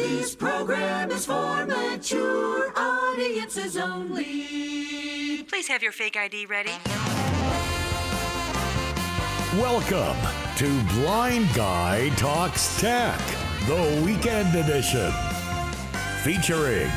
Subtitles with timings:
[0.00, 5.42] This program is for mature audiences only.
[5.42, 6.72] Please have your fake ID ready.
[9.60, 10.16] Welcome
[10.56, 13.20] to Blind Guy Talks Tech,
[13.66, 15.12] the weekend edition.
[16.24, 16.90] Featuring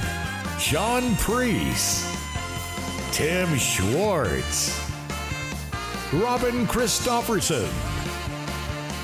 [0.57, 2.09] Shaun Preece,
[3.11, 4.89] Tim Schwartz,
[6.13, 7.69] Robin Christopherson,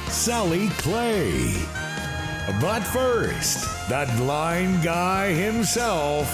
[0.07, 1.78] Sally Clay.
[2.57, 6.27] But first, that blind guy himself,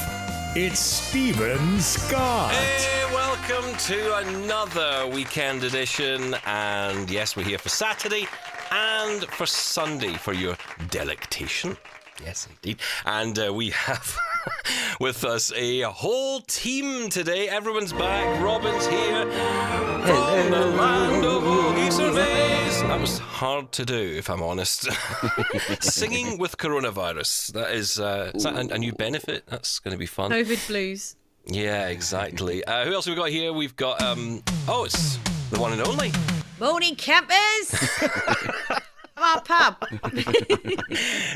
[0.56, 2.52] it's Steven Scott.
[2.52, 6.36] Hey, welcome to another weekend edition.
[6.46, 8.28] And yes, we're here for Saturday
[8.72, 10.56] and for Sunday for your
[10.90, 11.78] delectation.
[12.24, 12.80] Yes, indeed.
[13.06, 14.18] And uh, we have
[15.02, 17.50] with us a whole team today.
[17.50, 18.42] Everyone's back.
[18.42, 22.45] Robin's here from the land of Oogie surveys.
[22.88, 24.88] That was hard to do, if I'm honest.
[25.82, 27.54] Singing with coronavirus.
[27.54, 29.48] That is, uh, is that a, a new benefit?
[29.48, 30.32] That's going to be fun.
[30.32, 31.16] COVID blues.
[31.48, 32.64] Yeah, exactly.
[32.64, 33.54] Uh, who else have we got here?
[33.54, 35.18] We've got um oh, it's
[35.50, 36.12] the one and only.
[36.60, 38.00] Morning, campers!
[39.18, 39.84] Our pub.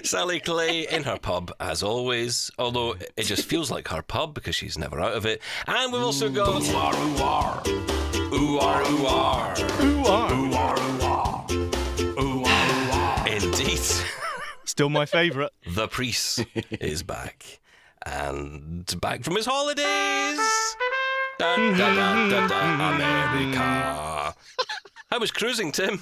[0.03, 2.51] Sally Clay in her pub as always.
[2.59, 5.41] Although it just feels like her pub because she's never out of it.
[5.65, 7.63] And we've also got ooh are
[8.33, 11.08] ooh are ooh are ooh
[14.79, 15.51] Still my favourite.
[15.75, 17.59] the priest is back
[18.05, 20.39] and back from his holidays.
[21.37, 24.35] Da, da, da, da, da, America.
[25.11, 26.01] I was cruising, Tim.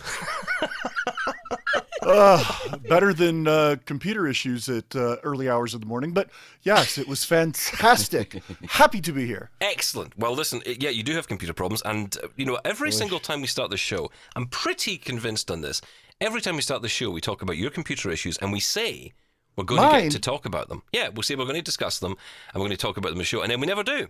[2.87, 6.11] better than uh, computer issues at uh, early hours of the morning.
[6.11, 6.29] But
[6.61, 8.43] yes, it was fantastic.
[8.67, 9.49] Happy to be here.
[9.59, 10.15] Excellent.
[10.19, 13.41] Well, listen, yeah, you do have computer problems, and uh, you know, every single time
[13.41, 15.81] we start the show, I'm pretty convinced on this.
[16.19, 19.13] Every time we start the show, we talk about your computer issues, and we say
[19.55, 20.81] we're going to get to talk about them.
[20.91, 22.13] Yeah, we'll say we're going to discuss them,
[22.53, 24.07] and we're going to talk about them in the show, and then we never do.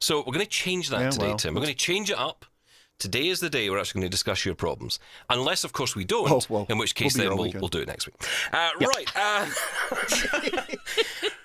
[0.00, 1.54] So we're going to change that Yeah, today, well, Tim.
[1.54, 2.46] We're going to change it up.
[2.98, 4.98] Today is the day we're actually going to discuss your problems,
[5.28, 6.30] unless, of course, we don't.
[6.30, 8.16] Oh, well, in which case, we'll then we'll, we'll do it next week.
[8.52, 9.12] Uh, Right.
[9.14, 9.46] Uh,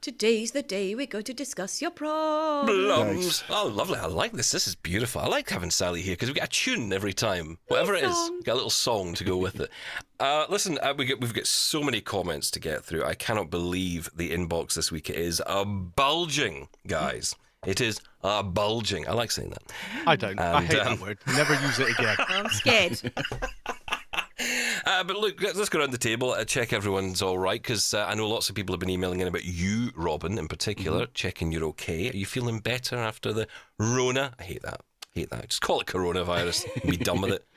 [0.00, 2.70] Today's the day we're going to discuss your problems.
[2.70, 3.44] Blums.
[3.50, 3.98] Oh, lovely.
[3.98, 4.50] I like this.
[4.50, 5.20] This is beautiful.
[5.20, 7.58] I like having Sally here because we get a tune every time.
[7.68, 8.36] Whatever it is, song.
[8.38, 9.68] we get a little song to go with it.
[10.18, 13.04] Uh, listen, uh, we get, we've got so many comments to get through.
[13.04, 17.36] I cannot believe the inbox this week is a bulging, guys.
[17.66, 19.06] It is a bulging.
[19.06, 19.62] I like saying that.
[20.06, 20.40] I don't.
[20.40, 21.18] I hate um, that word.
[21.26, 22.16] Never use it again.
[22.26, 23.12] I'm scared.
[24.86, 27.94] Uh, but look, let's let's go around the table, uh, check everyone's all right, because
[27.94, 31.06] uh, I know lots of people have been emailing in about you, Robin, in particular,
[31.14, 32.10] checking you're okay.
[32.10, 33.46] Are you feeling better after the
[33.78, 34.34] Rona?
[34.38, 34.80] I hate that.
[35.14, 35.48] I hate that.
[35.48, 37.46] Just call it coronavirus and be done with it.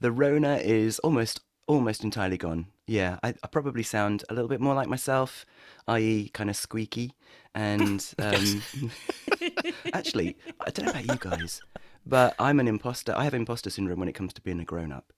[0.00, 2.66] The Rona is almost almost entirely gone.
[2.86, 5.46] Yeah, I, I probably sound a little bit more like myself,
[5.88, 7.12] i.e., kind of squeaky.
[7.54, 8.62] And um,
[9.94, 11.62] actually, I don't know about you guys,
[12.04, 13.14] but I'm an imposter.
[13.16, 15.12] I have imposter syndrome when it comes to being a grown up,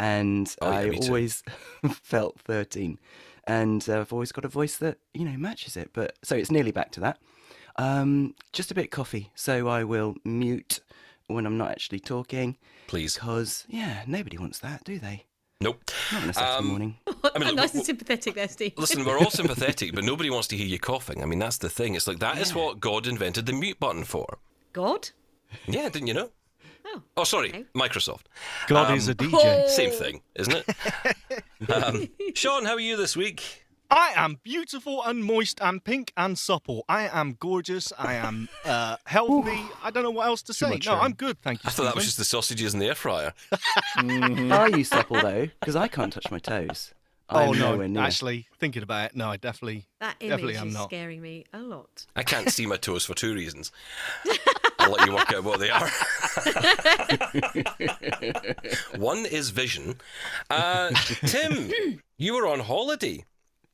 [0.00, 1.06] and Oh, yeah, I me too.
[1.06, 1.42] always
[2.02, 2.98] felt 13,
[3.44, 5.90] and uh, I've always got a voice that you know matches it.
[5.92, 7.18] But so it's nearly back to that.
[7.76, 10.80] Um, just a bit coffee, so I will mute
[11.28, 12.56] when I'm not actually talking.
[12.88, 13.14] Please.
[13.14, 15.24] Because, yeah, nobody wants that, do they?
[15.60, 15.90] Nope.
[16.12, 16.96] Not on a Saturday Um, morning.
[17.06, 18.72] I mean, look, nice w- and sympathetic there, Steve.
[18.76, 21.22] Listen, we're all sympathetic, but nobody wants to hear you coughing.
[21.22, 21.94] I mean, that's the thing.
[21.94, 22.56] It's like that is Yeah.
[22.62, 24.38] what God invented the mute button for.
[24.72, 25.10] God?
[25.66, 26.30] Yeah, didn't you know?
[26.86, 27.02] Oh.
[27.16, 27.64] Oh, sorry, okay.
[27.74, 28.22] Microsoft.
[28.66, 29.64] God Um, is a DJ.
[29.64, 29.68] Oh.
[29.68, 31.44] Same thing, isn't it?
[31.72, 33.64] um, Shaun, how are you this week?
[33.92, 36.84] I am beautiful and moist and pink and supple.
[36.88, 37.92] I am gorgeous.
[37.98, 39.60] I am uh, healthy.
[39.82, 40.70] I don't know what else to say.
[40.70, 41.04] much No, sharing.
[41.06, 41.68] I'm good, thank you.
[41.68, 43.32] I thought that was just the sausages in the air fryer.
[43.98, 45.48] Are you supple, though?
[45.58, 46.94] Because I can't touch my toes.
[47.28, 48.00] I'm Oh no!
[48.00, 50.88] Actually, thinking about it, no, I definitely, That definitely image am is not.
[50.90, 52.06] scaring me a lot.
[52.16, 53.70] I can't see my toes for two reasons.
[54.80, 55.88] I'll let you work out what they are.
[58.96, 59.96] One is vision.
[60.48, 60.90] Uh,
[61.26, 61.70] Tim,
[62.18, 63.24] you were on holiday.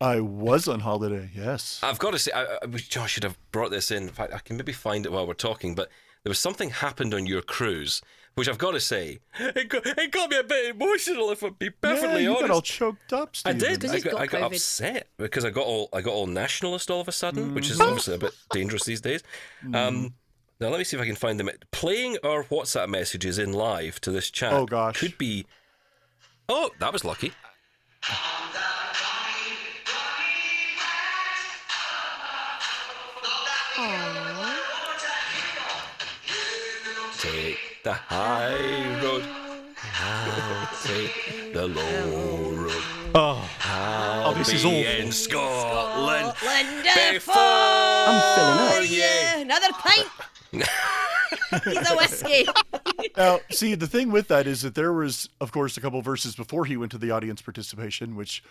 [0.01, 1.81] I was on holiday, yes.
[1.83, 4.03] I've got to say, I, I, wish Josh should have brought this in.
[4.05, 5.89] In fact, I can maybe find it while we're talking, but
[6.23, 8.03] there was something happened on your cruise,
[8.35, 11.55] which I've got to say, it got, it got me a bit emotional, if I'm
[11.55, 12.49] be perfectly yeah, you honest.
[12.49, 13.83] got all choked up, I did.
[13.87, 14.47] I got, got I got COVID.
[14.57, 17.71] upset because I got all I got all nationalist all of a sudden, which Mm.
[17.71, 19.23] is obviously a bit dangerous these days.
[19.73, 20.13] Um,
[20.61, 21.51] now let me see if I can find them.
[21.71, 24.53] Playing our WhatsApp messages in live to this chat.
[24.53, 24.99] Oh, gosh.
[24.99, 25.47] could be.
[26.49, 27.33] Oh, that was lucky.
[37.19, 39.25] Take the high road.
[39.99, 42.83] I'll take the low road.
[43.15, 44.79] Oh, I'll this be is awful.
[44.79, 46.35] in Scotland.
[46.45, 47.35] Wonderful.
[47.37, 48.75] I'm filling up.
[48.75, 49.39] Oh, yeah.
[49.39, 50.07] Another pint.
[50.53, 52.47] He's a whiskey.
[53.17, 56.35] Now, see, the thing with that is that there was, of course, a couple verses
[56.35, 58.43] before he went to the audience participation, which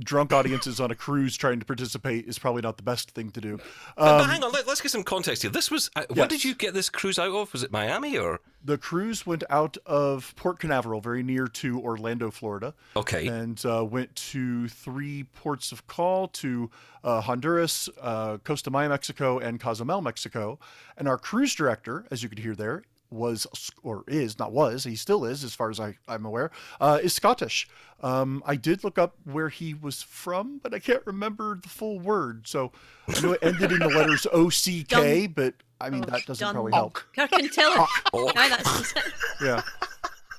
[0.00, 3.40] drunk audiences on a cruise trying to participate is probably not the best thing to
[3.40, 3.58] do.
[3.96, 5.50] but Um, hang on, let, us get some context here.
[5.50, 5.90] This was.
[5.96, 6.18] Uh, Yes.
[6.18, 7.52] What did you get this cruise out of?
[7.52, 8.40] Was it Miami or?
[8.64, 12.74] the cruise went out of Port Canaveral, very near to Orlando, Florida.
[12.96, 13.26] Okay.
[13.26, 16.70] And uh, went to three ports of call to
[17.02, 20.58] uh, Honduras, uh, Costa Maya, Mexico, and Cozumel, Mexico.
[20.96, 23.46] And our cruise director, as you could hear there, was
[23.82, 27.12] or is not was he still is as far as I, I'm aware uh, is
[27.12, 27.68] Scottish.
[28.02, 31.98] Um, I did look up where he was from, but I can't remember the full
[31.98, 32.46] word.
[32.46, 32.72] So
[33.08, 36.44] I know it ended in the letters O C K, but I mean that doesn't
[36.44, 36.54] Done.
[36.54, 36.98] probably help.
[37.16, 37.88] Kirkintilloch.
[38.12, 38.32] Oh.
[38.36, 38.94] Aye, that's
[39.42, 39.62] Yeah.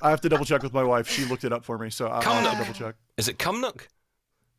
[0.00, 1.06] I have to double check with my wife.
[1.08, 2.96] She looked it up for me, so I- I'll have to double check.
[3.16, 3.82] Is it Cumnock?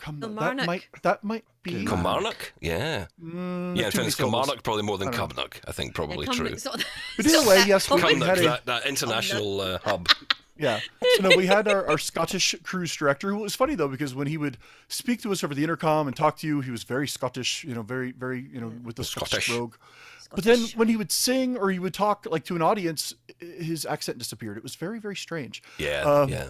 [0.04, 1.86] Come, that might that might be.
[1.86, 2.52] Kilmarnock?
[2.60, 3.06] Yeah.
[3.24, 4.16] Mm, yeah, in too many fairness.
[4.16, 5.62] Kilmarnock probably more than I Cumnock.
[5.66, 6.58] I think probably Come- true.
[6.58, 6.86] sort of-
[7.18, 10.10] But anyway, yes, we, we Cumnock, had a, that, that international uh, hub.
[10.58, 10.82] yeah.
[11.16, 13.30] So no, we had our, our Scottish cruise director.
[13.32, 14.58] Who was funny though because when he would
[14.90, 17.64] speak to us over the intercom and talk to you, he was very Scottish.
[17.64, 19.48] You know, very very you know with the Scottish, Scottish.
[19.48, 19.76] brogue.
[20.36, 23.86] But then when he would sing or he would talk like to an audience, his
[23.86, 24.58] accent disappeared.
[24.58, 25.64] It was very very strange.
[25.78, 26.48] Yeah, Um, yeah.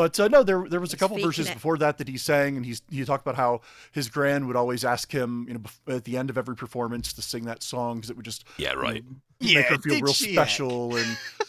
[0.00, 1.52] But uh, no, there there was a couple faking verses it.
[1.54, 3.60] before that that he sang, and he's he talked about how
[3.92, 7.20] his grand would always ask him, you know, at the end of every performance to
[7.20, 9.04] sing that song because it would just Yeah, right.
[9.40, 11.06] yeah make her feel real she, special, and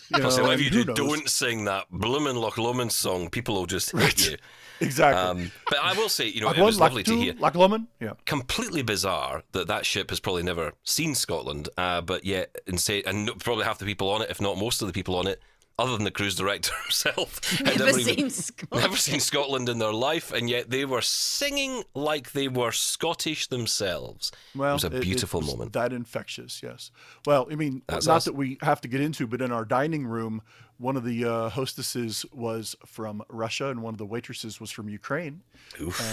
[0.10, 3.56] you know, Plus, and if you do, don't sing that bloomin' Loch Lomond song, people
[3.56, 4.38] will just hate you.
[4.82, 5.22] exactly.
[5.46, 7.22] Um, but I will say, you know, Like it one, was like lovely two, to
[7.22, 7.34] hear.
[7.40, 8.16] like lemon, yeah.
[8.26, 13.02] completely bizarre that that ship has probably never seen Scotland, uh, but yet, and say,
[13.04, 15.42] and probably half the people on it, if not most of the people on it,
[15.80, 18.84] other than the cruise director himself, had Never even- seen Scotland.
[18.84, 23.48] never seen Scotland in their life, and yet they were singing like they were Scottish
[23.48, 24.32] themselves.
[24.56, 25.74] Well, it was a beautiful moment.
[25.74, 26.92] That infectious, yes.
[27.26, 28.26] Well, I mean, That's not us.
[28.26, 30.42] that we have to get into, but in our dining room,
[30.78, 34.90] one of the uh, hostesses was from Russia, and one of the waitresses was from
[34.90, 35.42] Ukraine,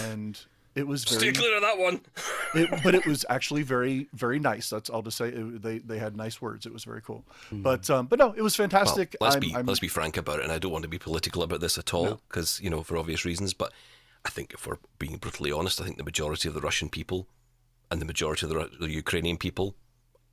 [0.05, 0.39] and
[0.79, 1.33] it was Stay very.
[1.33, 2.01] clear of that one.
[2.55, 5.99] it, but it was actually very very nice that's all to say it, they they
[5.99, 9.15] had nice words it was very cool but um but no it was Well, fantastic
[9.21, 10.99] let's I'm, be I'm- let's be frank about it, and I don't want to be
[10.99, 13.53] political about this at all, because you know for obvious reasons.
[13.53, 13.71] But
[14.25, 17.27] I think if we're being brutally honest, I think the majority of the Russian people
[17.91, 19.75] and the majority of the, the Ukrainian people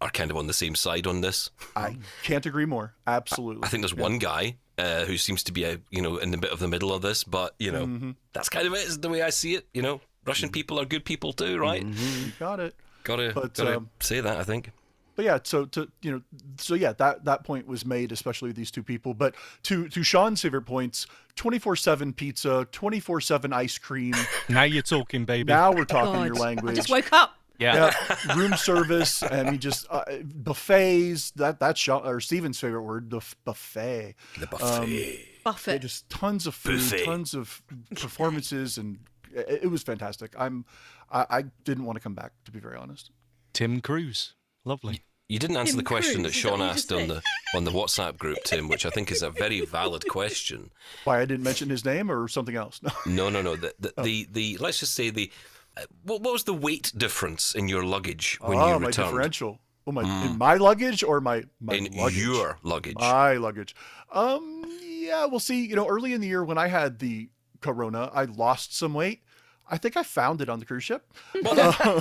[0.00, 1.50] are kind of on the same side on this.
[1.74, 5.64] I can't agree more absolutely I think there's one guy uh, who seems to be
[5.64, 8.10] a you know in the bit of the middle of this, but you know Mm-hmm.
[8.34, 8.86] that's kind of it.
[8.88, 9.66] Is the way I see it.
[9.72, 11.82] You know, Russian people are good people too, right?
[11.84, 12.74] you got it
[13.04, 14.38] Gotta But, gotta um, say that.
[14.38, 14.72] I think.
[15.14, 16.22] but yeah so to you know
[16.58, 20.02] so yeah that that point was made especially with these two people but to to
[20.02, 21.06] sean's favorite points
[21.36, 24.14] 24-7 pizza 24-7 ice cream
[24.48, 25.44] Now you're talking, baby.
[25.52, 27.34] now we're talking God, your I language just woke up.
[27.58, 27.92] yeah.
[28.10, 29.22] yeah, room service.
[29.22, 31.30] I mean, just uh, buffets.
[31.32, 34.14] That that's Shaun, or Steven's favorite word, the f- buffet.
[34.38, 34.86] The buffet.
[34.88, 35.12] Yeah,
[35.44, 35.82] Buffett.
[35.82, 37.04] just tons of food, Buffet.
[37.04, 37.62] tons of
[37.96, 38.98] performances, and
[39.34, 40.34] it, it was fantastic.
[40.38, 40.64] I'm,
[41.10, 43.10] I, I didn't want to come back to be very honest.
[43.52, 44.34] Tim Cruise.
[44.64, 45.02] Lovely.
[45.28, 47.22] You didn't answer Tim the question that Cruise, that Shaun what asked on the
[47.54, 50.70] on the WhatsApp group, Tim, which I think is a very valid question.
[51.04, 52.80] Why I didn't mention his name or something else?
[52.82, 52.90] No.
[53.06, 53.56] No, no, no.
[53.56, 54.02] The the, Oh.
[54.02, 55.32] the, the let's just say the
[55.76, 59.08] uh, what, what was the weight difference in your luggage when oh, you my returned?
[59.08, 59.60] differential.
[59.88, 62.18] Oh my, in my luggage or my my in luggage?
[62.18, 62.96] your luggage.
[62.98, 63.74] My luggage.
[64.12, 65.64] Um, yeah, we'll see.
[65.66, 69.22] You know, early in the year when I had the corona, I lost some weight.
[69.68, 71.12] I think I found it on the cruise ship.
[71.44, 72.00] Uh,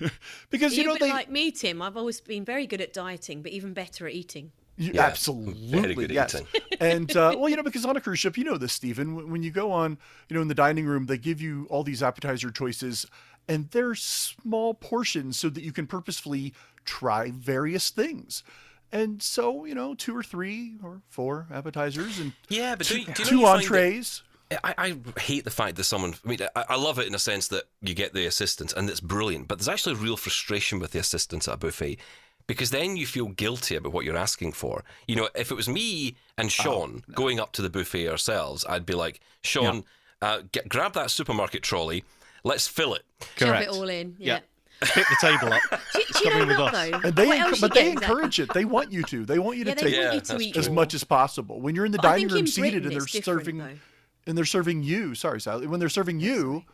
[0.50, 1.80] because you You're know a they like me, Tim.
[1.80, 4.50] I've always been very good at dieting, but even better at eating.
[4.76, 6.34] You, Yeah, absolutely, very good yes.
[6.34, 6.46] eating.
[6.80, 9.14] and uh, well, you know, because on a cruise ship, you know this, Steven.
[9.14, 9.96] When, when you go on,
[10.28, 13.06] you know, in the dining room, they give you all these appetizer choices,
[13.46, 16.54] and they're small portions so that you can purposefully
[16.84, 18.42] try various things.
[18.90, 23.06] And so, you know, two or three or four appetizers and yeah, but do, you-
[23.06, 24.22] do you know two you find that- entrees.
[24.62, 26.14] I, I hate the fact that someone.
[26.24, 28.88] I mean, I, I love it in a sense that you get the assistance and
[28.90, 31.98] it's brilliant, but there's actually real frustration with the assistance at a buffet
[32.46, 34.84] because then you feel guilty about what you're asking for.
[35.08, 38.84] You know, if it was me and Shaun going up to the buffet ourselves, I'd
[38.84, 39.84] be like, Shaun,
[40.20, 42.04] uh, get, grab that supermarket trolley,
[42.44, 43.02] let's fill it.
[43.36, 44.16] Shove it all in.
[44.18, 44.34] Yeah.
[44.34, 44.40] Yeah.
[44.82, 45.62] Pick the table up.
[45.94, 46.90] Do, do you know with what us.
[46.90, 46.98] though?
[47.08, 48.52] And they, what enc- but they get is that- encourage it.
[48.52, 49.24] They want you to.
[49.24, 50.60] They want you to Yeah, take Yeah, you to that's eat true.
[50.60, 51.60] as much as possible.
[51.60, 53.78] When you're in the But dining room in seated and they're serving though.
[54.26, 56.64] And they're serving you, sorry Sally, when they're serving you,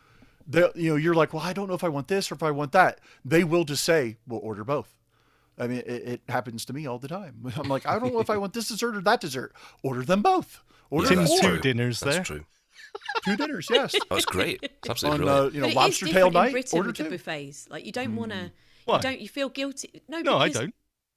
[0.47, 2.43] they you know, you're like, "Well, I don't know if I want this or if
[2.43, 4.95] I want that." They will just say, "We'll order both."
[5.59, 7.51] I mean, it, it happens to me all the time.
[7.57, 9.53] I'm like, "I don't know if I want this dessert or that dessert."
[9.83, 10.61] Order them both.
[10.89, 11.51] Order Tim's four.
[11.51, 12.23] two dinners That's there.
[12.23, 12.45] true.
[13.23, 13.95] Two dinners, yes.
[14.11, 14.59] It's great.
[14.61, 16.77] It's absolutely On uh, you know But it is lobster different tail in night, Britain
[16.77, 17.09] order with the two.
[17.11, 17.69] buffets.
[17.69, 18.51] Like you don't want to.
[18.85, 18.95] Why?
[18.97, 19.21] You don't.
[19.21, 20.01] You feel guilty.
[20.09, 20.73] No, No, I don't.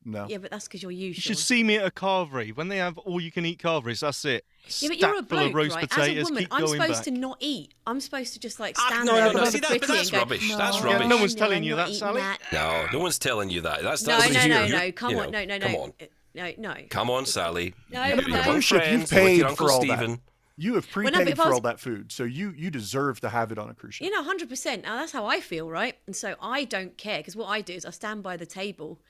[0.06, 0.26] No.
[0.28, 1.16] Yeah, but that's because you're used.
[1.18, 4.00] You should see me at a carvery when they have all you can eat carveries.
[4.00, 4.44] That's it.
[4.80, 5.88] Yeah, but you're a Stack of bloke, roast right?
[5.88, 6.16] potatoes.
[6.18, 7.04] As a woman, keep I'm going supposed back.
[7.04, 7.74] to not eat.
[7.86, 9.88] I'm supposed to just like Ah, stand no, there no, and no, see, that- but
[9.88, 10.50] that's and go, rubbish.
[10.50, 11.08] No, That's rubbish.
[11.08, 12.20] no one's no, telling I'm you that, Sally.
[12.20, 12.38] that.
[12.52, 13.82] No, no one's telling you that.
[13.82, 14.92] That's No, that's no, what no, you're- no.
[14.92, 15.66] Come you on, know, no, no, no.
[15.66, 15.92] Come on,
[16.34, 16.74] No, no.
[16.90, 17.74] come on, Sally.
[17.90, 18.42] No, you're, no.
[18.42, 20.10] cruise, you've paid your Uncle for all Steven.
[20.12, 20.20] that.
[20.56, 23.28] You have Well, no, prepaid for was- all that food, so you you deserve to
[23.30, 24.04] have it on a cruise ship.
[24.04, 24.84] You know, hundred percent.
[24.84, 25.96] Now that's how I feel, right?
[26.06, 29.00] And so I don't care because what I do is I stand by the table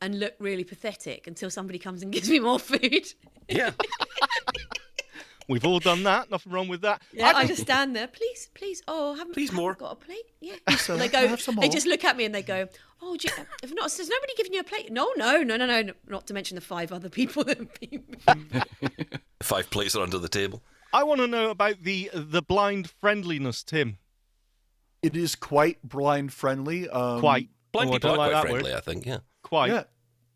[0.00, 3.06] and look really pathetic until somebody comes and gives me more food.
[3.48, 3.70] Yeah.
[5.48, 6.30] We've all done that.
[6.30, 7.02] Nothing wrong with that.
[7.12, 8.06] Yeah, I just stand there.
[8.06, 8.82] Please, please.
[8.88, 9.74] Oh, haven't, Please haven't more.
[9.74, 10.24] Got a plate?
[10.40, 10.54] Yeah.
[10.76, 11.36] So they I go.
[11.36, 12.66] They just look at me and they go,
[13.02, 14.90] "Oh, do you, if not, has nobody given you a plate?
[14.90, 15.92] No, no, no, no, no.
[16.08, 18.04] Not to mention the five other people that have been.
[19.42, 20.62] Five plates are under the table.
[20.94, 23.98] I want to know about the the blind friendliness, Tim.
[25.02, 26.88] It is quite blind friendly.
[26.88, 27.50] Um, Quite.
[27.72, 28.78] Blind Oh, people don't are like quite that friendly, word.
[28.78, 29.04] I think.
[29.04, 29.18] Yeah.
[29.44, 29.70] Quite.
[29.70, 29.84] Yeah.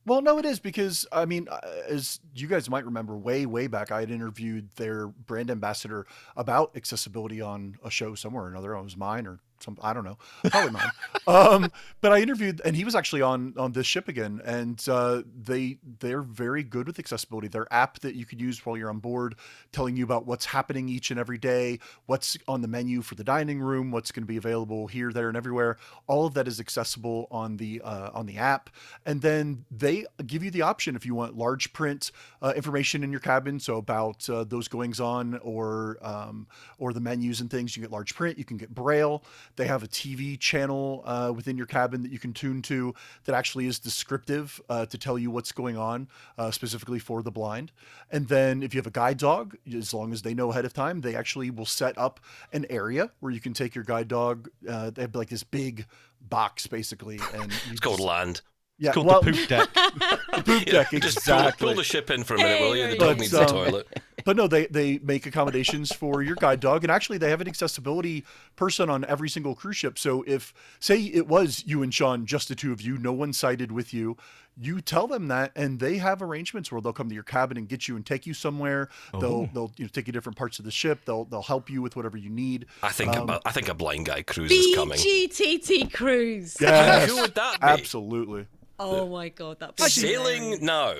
[0.06, 3.66] Well, no, it is because I mean, uh, as you guys might remember, way way
[3.66, 8.74] back, I had interviewed their brand ambassador about accessibility on a show somewhere or another.
[8.74, 10.90] It was mine or some, I don't know, probably mine.
[11.26, 15.22] Um, but I interviewed, and he was actually on on this ship again, and uh,
[15.44, 17.48] they they're very good with accessibility.
[17.48, 19.34] Their app that you could use while you're on board,
[19.70, 23.24] telling you about what's happening each and every day, what's on the menu for the
[23.24, 25.76] dining room, what's going to be available here, there, and everywhere.
[26.06, 28.70] All of that is accessible on the uh, on the app,
[29.04, 32.10] and then they give you the option if you want large print
[32.40, 36.46] uh, information in your cabin, so about uh, those goings on or um,
[36.78, 37.76] or the menus and things.
[37.76, 38.38] You get large print.
[38.38, 39.22] You can get braille.
[39.58, 43.34] They have a TV channel uh, within your cabin that you can tune to that
[43.34, 47.72] actually is descriptive uh, to tell you what's going on, uh, specifically for the blind.
[48.10, 50.72] And then if you have a guide dog, as long as they know ahead of
[50.72, 52.20] time, they actually will set up
[52.52, 54.48] an area where you can take your guide dog.
[54.66, 55.86] Uh, they have like this big
[56.20, 58.40] box basically, and you It's called land.
[58.78, 59.68] yeah, It's called well, the poop deck.
[59.74, 61.66] The poop deck Just pull, exactly.
[61.66, 62.84] pull the ship in for a minute, will you?
[62.84, 64.02] The Hey, dog But, needs the um, toilet.
[64.28, 67.48] But no, they they make accommodations for your guide dog, and actually they have an
[67.48, 69.98] accessibility person on every single cruise ship.
[69.98, 73.32] So if say it was you and Shaun, just the two of you, no one
[73.32, 74.18] sighted with you,
[74.60, 77.66] you tell them that, and they have arrangements where they'll come to your cabin and
[77.66, 78.90] get you and take you somewhere.
[79.18, 81.06] They'll they'll you know, take you different parts of the ship.
[81.06, 82.66] They'll they'll help you with whatever you need.
[82.82, 84.98] I think um, a, I think a blind guy cruise is coming.
[84.98, 86.58] BGTT cruise.
[86.60, 87.66] Yes, Who would that be?
[87.66, 88.46] absolutely.
[88.78, 90.92] Oh my god, that Sailing now.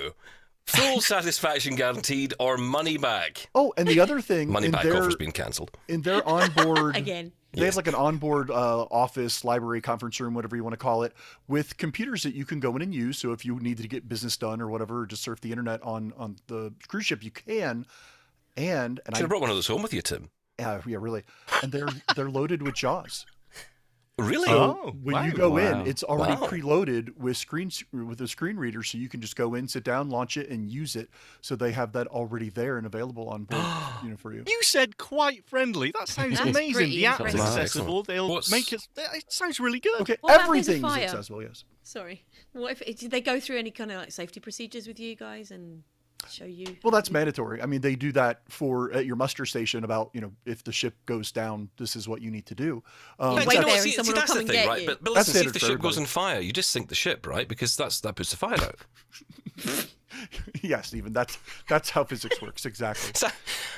[0.69, 3.49] Full satisfaction guaranteed or money back.
[3.55, 5.71] Oh, and the other thing Money back their offer's been cancelled.
[5.87, 7.31] in their onboard again.
[7.51, 11.01] They have like an onboard uh, office, library, conference room, whatever you want to call
[11.01, 11.13] it,
[11.47, 13.17] with computers that you can go in and use.
[13.17, 15.81] So if you needed to get business done or whatever, or just surf the internet
[15.81, 17.87] on on the cruise ship, you can.
[18.55, 20.29] And and Should I have brought one of those home with you, Tim.
[20.59, 21.23] yeah, yeah really,
[21.63, 23.25] and they're they're loaded with JAWS.
[24.21, 24.45] Really?
[24.47, 25.81] So Oh, when you go Wow.
[25.81, 26.47] in, it's already Wow.
[26.47, 30.09] preloaded with screen with a screen reader, so you can just go in, sit down,
[30.09, 31.09] launch it, and use it.
[31.41, 33.63] So they have that already there and available on board,
[34.03, 34.43] you know, for you.
[34.47, 35.91] You said quite friendly.
[35.97, 36.89] That sounds That's amazing.
[36.89, 37.39] The app's impressive.
[37.41, 38.03] accessible.
[38.03, 38.87] They'll What's- make it.
[38.97, 40.01] It sounds really good.
[40.01, 41.43] Okay, What about if there's a everything is accessible.
[41.43, 41.63] Yes.
[41.83, 42.23] Sorry.
[42.53, 45.49] What if did they go through any kind of like safety procedures with you guys
[45.51, 45.83] and
[46.27, 46.75] show you?
[46.83, 47.61] Well, that's mandatory.
[47.61, 50.71] I mean, they do that for at your muster station about you know if the
[50.71, 52.83] ship goes down, this is what you need to do.
[53.19, 54.81] Um, Wait But there and see, see, someone that's come the and thing, get right?
[54.81, 54.87] you.
[54.87, 56.71] But, but That's listen, see if the standard for ship goes on fire, you just
[56.71, 57.47] sink the ship, right?
[57.47, 58.75] Because that's that puts the fire out.
[60.61, 63.11] yeah, Steven, that's that's how physics works exactly.
[63.19, 63.27] So,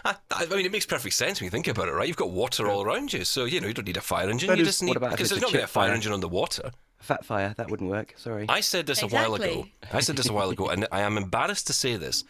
[0.04, 2.08] I, I mean, it makes perfect sense when you think about it, right?
[2.08, 4.48] You've got water all around you, so you know you don't need a fire engine.
[4.50, 5.68] That you is- just what need about if because there's not going to be a
[5.68, 5.96] fire fire?
[5.96, 6.72] engine on the water.
[7.02, 8.14] Fat fire, that wouldn't work.
[8.18, 8.46] Sorry.
[8.48, 9.68] I said this a while ago.
[9.92, 12.24] I said this a while ago, and I am embarrassed to say this,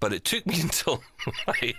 [0.00, 1.02] but it took me until
[1.46, 1.74] my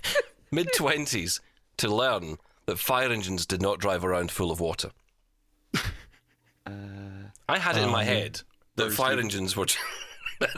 [0.51, 1.42] mid twenties
[1.77, 4.92] to learn that fire engines did not drive around full of water.
[6.66, 6.72] Uh,
[7.48, 8.42] I had it in my um, head
[8.75, 9.68] that fire engines were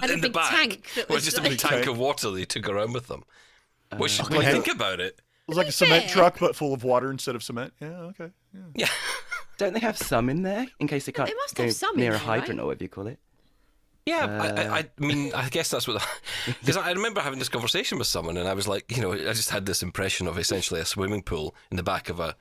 [0.01, 2.31] Had a in the big back tank that was just a big tank of water
[2.31, 3.23] they took around with them.
[3.97, 6.73] Which, uh, when you think about it, It was like a cement truck, but full
[6.73, 7.73] of water instead of cement.
[7.79, 8.29] Yeah, okay.
[8.53, 8.61] Yeah.
[8.75, 8.87] yeah.
[9.59, 11.93] Don't they have some in there in case they can't They must go have some
[11.95, 12.39] in near a there, right?
[12.39, 13.19] hydrant or whatever you call it?
[14.05, 16.03] Yeah, I, I, uh, I mean, I guess that's what.
[16.61, 19.33] Because I remember having this conversation with someone, and I was like, you know, I
[19.33, 22.35] just had this impression of essentially a swimming pool in the back of a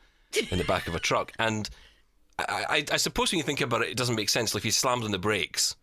[0.50, 1.68] in the back of a truck, and
[2.38, 4.54] I, I, I suppose when you think about it, it doesn't make sense.
[4.54, 5.75] Like if you slammed on the brakes,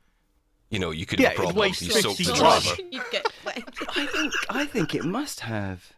[0.71, 1.67] you know, you could Yeah, have it a problem.
[1.67, 2.81] You 60 soaked the driver.
[2.91, 3.63] You'd get wet.
[3.89, 5.91] I think I think it must have.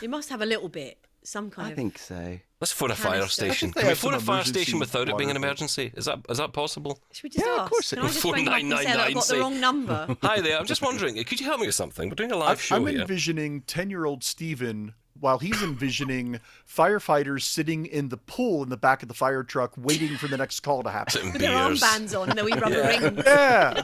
[0.00, 1.72] It must have a little bit, some kind I of.
[1.72, 2.38] I think so.
[2.60, 3.72] Let's phone a fire station.
[3.72, 5.92] Can we have phone a fire station without it being an emergency?
[5.96, 7.00] Is that is that possible?
[7.12, 8.14] Should we just Yeah, of course it Can I is.
[8.14, 10.16] just ring up and say that I've got the wrong number?
[10.22, 10.58] Hi there.
[10.58, 12.08] I'm just wondering, could you help me with something?
[12.08, 13.00] We're doing a live I'm, show I'm here.
[13.00, 19.08] envisioning ten-year-old Steven while he's envisioning firefighters sitting in the pool in the back of
[19.08, 21.32] the fire truck waiting for the next call to happen.
[21.32, 21.80] With their beers.
[21.82, 23.22] armbands on and their wee rubber rings.
[23.26, 23.82] Yeah.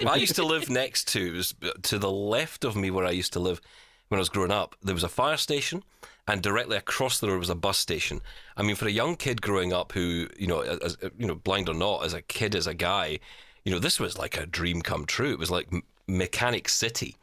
[0.00, 3.10] Well, I used to live next to, was to the left of me where I
[3.10, 3.60] used to live
[4.08, 4.76] when I was growing up.
[4.82, 5.82] There was a fire station,
[6.28, 8.20] and directly across the road was a bus station.
[8.56, 11.68] I mean, for a young kid growing up who, you know, as, you know, blind
[11.68, 13.18] or not, as a kid, as a guy,
[13.64, 15.32] you know, this was like a dream come true.
[15.32, 17.16] It was like M- Mechanic City.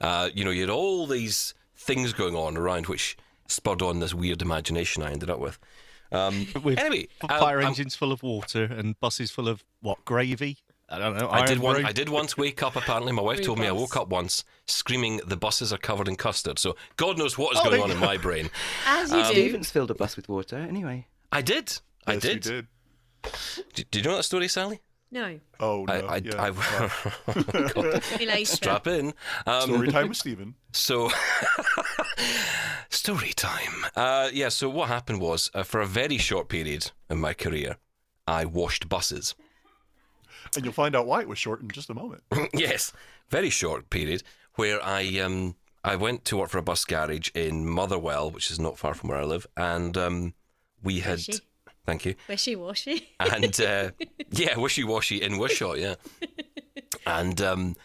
[0.00, 3.16] Uh, you know, you had all these things going on around which
[3.46, 5.58] spurred on this weird imagination I ended up with.
[6.12, 9.64] Um, With anyway, f- um, fire I'm- engines full of water and buses full of
[9.80, 10.58] what gravy?
[10.88, 11.28] I don't know.
[11.30, 11.84] I did one.
[11.84, 12.76] I did once wake up.
[12.76, 16.16] Apparently, my wife told me I woke up once screaming, "The buses are covered in
[16.16, 18.50] custard." So God knows what is Oh, going on you in my brain.
[18.86, 19.24] As you do.
[19.24, 21.06] Stevens filled a bus with water anyway.
[21.32, 21.78] I did.
[22.06, 22.42] I Yes, you did.
[22.42, 22.66] did.
[23.74, 24.80] D- Do you know that story, Sally?
[25.10, 25.38] No.
[25.60, 25.92] Oh, no.
[25.94, 26.42] I, I, yeah.
[26.42, 28.00] I, Wow.
[28.00, 29.14] See strap in.
[29.46, 30.54] Um, Story time with Steven.
[30.72, 31.08] So,
[32.90, 33.84] story time.
[33.96, 34.48] Uh, yeah.
[34.48, 37.76] So what happened was, uh, for a very short period in my career,
[38.26, 39.34] I washed buses.
[40.56, 42.22] And you'll find out why it was short in just a moment.
[42.54, 42.92] yes,
[43.30, 44.22] very short period
[44.54, 48.58] where I um I went to work for a bus garage in Motherwell, which is
[48.58, 50.34] not far from where I live, and um
[50.82, 51.40] we had Wishy.
[51.86, 53.08] thank you Wishy washy.
[53.20, 53.90] and uh,
[54.30, 55.94] yeah, wishy washy in Wishaw, yeah,
[57.06, 57.76] and um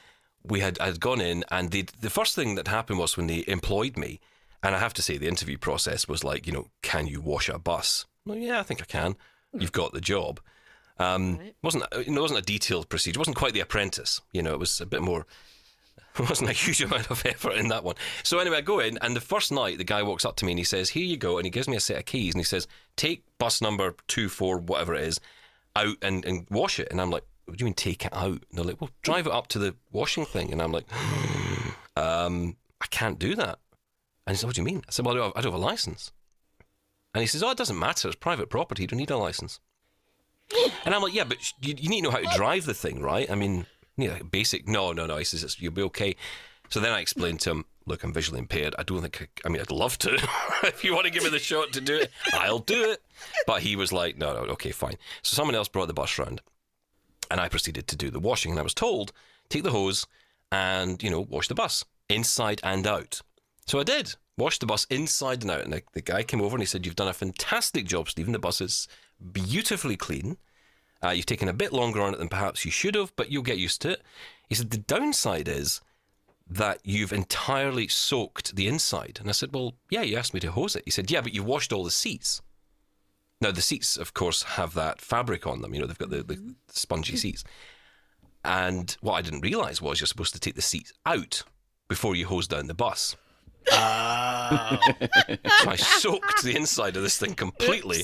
[0.43, 3.43] we had I'd gone in and the the first thing that happened was when they
[3.47, 4.19] employed me,
[4.63, 7.49] and I have to say the interview process was like you know can you wash
[7.49, 8.05] a bus?
[8.25, 9.15] Well, yeah, I think I can.
[9.53, 10.39] You've got the job.
[10.99, 11.55] Um, Right.
[11.63, 13.17] wasn't you know, it wasn't a detailed procedure.
[13.17, 14.21] It wasn't quite the apprentice.
[14.33, 15.25] You know, it was a bit more.
[16.19, 17.95] It wasn't a huge amount of effort in that one.
[18.23, 20.51] So anyway, I go in, and the first night, the guy walks up to me
[20.51, 22.41] and he says, "Here you go," and he gives me a set of keys, and
[22.41, 25.21] he says, "Take bus number two four whatever it is,
[25.77, 28.31] out and, and wash it." And I'm like, "What do you mean take it out?"
[28.31, 30.91] And they're like, "Well, drive it up to the washing thing," and I'm like,
[31.95, 33.59] um, "I can't do that."
[34.25, 35.53] And he said, "What do you mean?" I said, "Well, I don't have, I don't
[35.53, 36.11] have a license."
[37.13, 38.07] And he says, "Oh, it doesn't matter.
[38.09, 38.83] It's private property.
[38.83, 39.59] You don't need a license."
[40.85, 43.01] And I'm like, yeah, but you, you need to know how to drive the thing,
[43.01, 43.29] right?
[43.29, 43.65] I mean,
[43.97, 44.67] you a basic.
[44.67, 45.17] No, no, no.
[45.17, 46.15] He says you'll be okay.
[46.69, 48.75] So then I explained to him, look, I'm visually impaired.
[48.79, 49.21] I don't think.
[49.21, 50.13] I, I mean, I'd love to.
[50.63, 53.01] if you want to give me the shot to do it, I'll do it.
[53.45, 54.95] But he was like, no, no, okay, fine.
[55.21, 56.41] So someone else brought the bus round,
[57.29, 58.51] and I proceeded to do the washing.
[58.51, 59.11] And I was told,
[59.49, 60.07] take the hose
[60.51, 63.21] and you know wash the bus inside and out.
[63.65, 64.15] So I did.
[64.37, 65.63] Washed the bus inside and out.
[65.63, 68.31] And the, the guy came over and he said, You've done a fantastic job, Steven.
[68.31, 68.87] The bus is
[69.31, 70.37] beautifully clean.
[71.03, 73.43] Uh, you've taken a bit longer on it than perhaps you should have, but you'll
[73.43, 74.01] get used to it.
[74.47, 75.81] He said, The downside is
[76.49, 79.17] that you've entirely soaked the inside.
[79.19, 80.83] And I said, Well, yeah, you asked me to hose it.
[80.85, 82.41] He said, Yeah, but you've washed all the seats.
[83.41, 85.73] Now, the seats, of course, have that fabric on them.
[85.73, 86.51] You know, they've got the, the mm-hmm.
[86.67, 87.19] spongy mm-hmm.
[87.19, 87.43] seats.
[88.43, 91.43] And what I didn't realise was you're supposed to take the seats out
[91.87, 93.15] before you hose down the bus.
[93.71, 94.79] Ah.
[95.61, 98.03] so I soaked the inside of this thing completely.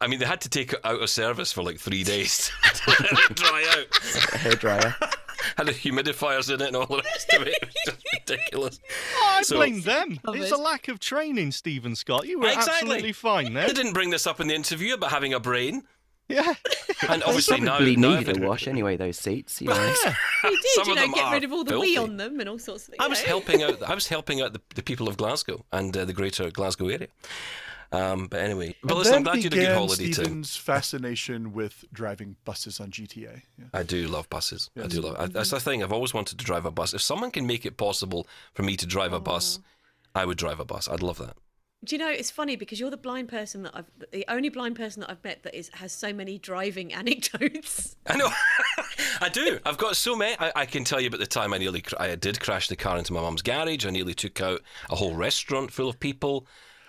[0.00, 2.90] I mean, they had to take it out of service for like three days to
[3.00, 3.90] let it dry out.
[3.90, 4.94] Hairdryer.
[5.56, 7.48] Had the humidifiers in it and all the rest of it.
[7.48, 8.80] It was just ridiculous.
[9.22, 10.18] I So- blame them.
[10.24, 10.52] Love It's it.
[10.52, 12.26] a lack of training, Steven Scott.
[12.26, 12.72] You were Exactly.
[12.72, 13.66] absolutely fine there.
[13.68, 15.82] They didn't bring this up in the interview about having a brain.
[16.28, 16.54] Yeah.
[17.08, 18.96] And obviously now, Probably now needed I've- a wash anyway.
[18.96, 19.60] Those seats.
[19.60, 19.94] You know.
[20.44, 21.90] You did, Some you of know, them get rid of all the filthy.
[21.92, 23.04] wee on them and all sorts of things.
[23.04, 23.82] I was helping out.
[23.82, 27.08] I was helping out the, the people of Glasgow and uh, the greater Glasgow area.
[27.92, 30.06] Um, but anyway, but And listen, I'm then glad you had a good began holiday
[30.06, 30.12] too.
[30.12, 33.42] Steven's fascination with driving buses on GTA.
[33.58, 33.64] Yeah.
[33.72, 34.70] I do love buses.
[34.76, 35.16] I do love.
[35.18, 35.82] I, that's the thing.
[35.82, 36.94] I've always wanted to drive a bus.
[36.94, 39.60] If someone can make it possible for me to drive a bus,
[40.14, 40.88] I would drive a bus.
[40.88, 41.36] I'd love that.
[41.84, 44.76] Do you know it's funny because you're the blind person that I've the only blind
[44.76, 47.96] person that I've met that is has so many driving anecdotes.
[48.06, 48.30] I know.
[49.20, 49.60] I do.
[49.64, 50.36] I've got so many.
[50.40, 52.98] I, I can tell you about the time I nearly, I did crash the car
[52.98, 53.86] into my mum's garage.
[53.86, 56.46] I nearly took out a whole restaurant full of people.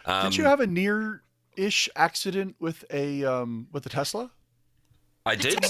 [0.08, 4.32] Um, Did you have a near-ish accident with a um, with a Tesla?
[5.26, 5.64] I did.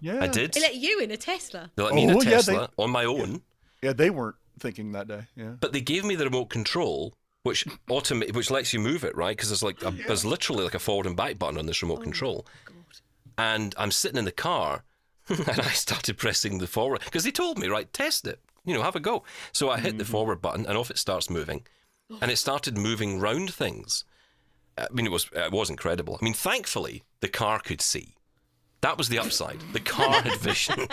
[0.00, 0.52] Yeah, I did.
[0.52, 1.70] They let you in a Tesla.
[1.74, 3.42] They let me in a Oh, yeah, they- Tesla on my own,
[3.82, 5.22] Yeah, they weren't thinking that day.
[5.36, 5.52] Yeah.
[5.60, 9.36] but they gave me the remote control, which automate, which lets you move it, right?
[9.36, 12.02] Because there's like a, there's literally like a forward and back button on this remote
[12.02, 12.46] control.
[13.36, 14.84] And I'm sitting in the car,
[15.28, 18.82] and I started pressing the forward because they told me, right, test it, you know,
[18.82, 19.22] have a go.
[19.52, 21.64] So I hit the forward button, and off it starts moving,
[22.20, 24.04] and it started moving round things.
[24.76, 26.18] I mean, it was it was incredible.
[26.20, 28.14] I mean, thankfully the car could see.
[28.80, 29.60] That was the upside.
[29.72, 30.86] The car had vision.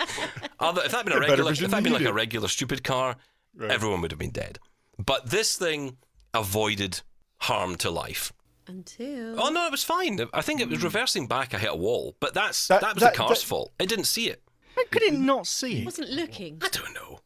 [0.58, 2.82] Other, if that had been a regular, if that had been like a regular stupid
[2.82, 3.16] car,
[3.60, 4.58] everyone would have been dead.
[4.98, 5.96] But this thing
[6.34, 7.02] avoided
[7.38, 8.32] harm to life.
[8.66, 10.18] Until Oh no, it was fine.
[10.34, 10.84] I think it was hmm.
[10.86, 11.54] reversing back.
[11.54, 13.72] I hit a wall, but that's That- that, was that- the car's that- fault.
[13.78, 14.42] It didn't see it.
[14.74, 15.84] How could it not see I it?
[15.84, 16.58] wasn't looking.
[16.62, 17.20] I don't know.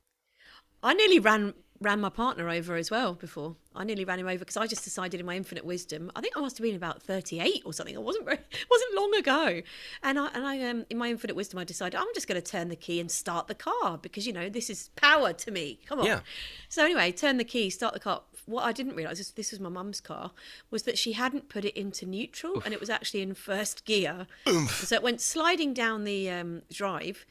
[0.82, 3.56] I nearly ran ran my partner over as well before.
[3.74, 6.10] I nearly ran him over because I just decided in my infinite wisdom.
[6.14, 7.94] I think I must have been about thirty-eight or something.
[7.94, 8.38] It wasn't very,
[8.70, 9.62] wasn't long ago.
[10.02, 12.50] And I and I um, in my infinite wisdom, I decided I'm just going to
[12.50, 15.80] turn the key and start the car because you know this is power to me.
[15.86, 16.06] Come on.
[16.06, 16.20] Yeah.
[16.68, 18.22] So anyway, turn the key, start the car.
[18.46, 20.32] What I didn't realise is this was my mum's car
[20.70, 24.26] was that she hadn't put it into neutral and it was actually in first gear.
[24.68, 27.26] So it went sliding down the um, drive,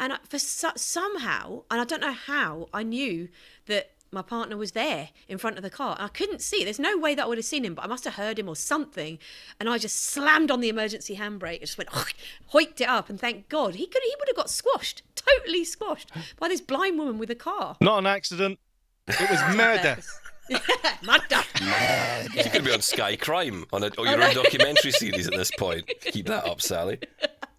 [0.00, 3.28] and I, for so- somehow, and I don't know how, I knew
[3.66, 5.96] that my partner was there in front of the car.
[5.98, 6.64] I couldn't see.
[6.64, 8.48] There's no way that I would have seen him, but I must have heard him
[8.48, 9.18] or something.
[9.60, 11.90] And I just slammed on the emergency handbrake and just went,
[12.52, 13.08] hoiked it up.
[13.08, 14.02] And thank God he could.
[14.02, 17.76] He would have got squashed, totally squashed by this blind woman with a car.
[17.80, 18.58] Not an accident.
[19.06, 19.98] It was murder.
[21.04, 21.42] Murder.
[22.34, 25.34] You could be on Sky Crime on a, or oh, your own documentary series at
[25.34, 25.88] this point.
[26.00, 26.98] Keep that up, Sally.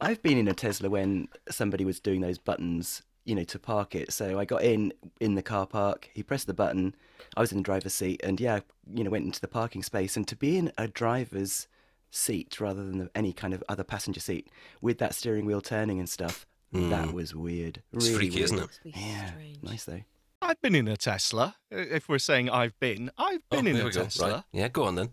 [0.01, 3.93] I've been in a Tesla when somebody was doing those buttons, you know, to park
[3.95, 4.11] it.
[4.11, 6.09] So I got in in the car park.
[6.13, 6.95] He pressed the button.
[7.37, 8.61] I was in the driver's seat, and yeah,
[8.93, 10.17] you know, went into the parking space.
[10.17, 11.67] And to be in a driver's
[12.09, 14.49] seat rather than any kind of other passenger seat
[14.81, 17.13] with that steering wheel turning and stuff, that hmm.
[17.13, 17.83] was weird.
[17.93, 18.43] It's Really freaky, weird.
[18.45, 18.79] isn't it?
[18.83, 19.63] Yeah, strange.
[19.63, 20.01] nice though.
[20.41, 21.55] I've been in a Tesla.
[21.69, 23.91] If we're saying I've been, I've oh, been Oh, in a.
[23.91, 24.31] Tesla.
[24.31, 24.43] Right.
[24.51, 25.11] Yeah, go on then.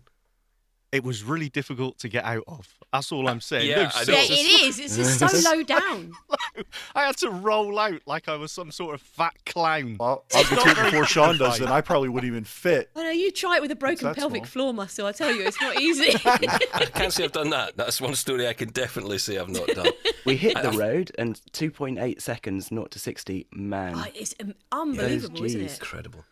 [0.91, 2.67] It was really difficult to get out of.
[2.91, 3.69] That's all I'm saying.
[3.69, 4.79] Yeah, No, Yeah, it is.
[4.79, 6.13] It's just so low down.
[6.95, 9.97] I had to roll out like I was some sort of fat clown.
[9.99, 11.67] Well, I'll get not it before Shaun does, complicated.
[11.67, 12.89] then I probably wouldn't even fit.
[12.95, 14.71] I know you try it with a broken that pelvic small?
[14.71, 15.05] floor muscle.
[15.05, 16.15] I tell you, it's not easy.
[16.25, 17.77] I can't say I've done that.
[17.77, 19.91] That's one story I can definitely say I've not done.
[20.25, 23.47] We hit the road and 2.8 seconds, not to 60.
[23.51, 25.73] Man, Oh, it's um, unbelievable, isn't it?
[25.79, 26.23] Incredible.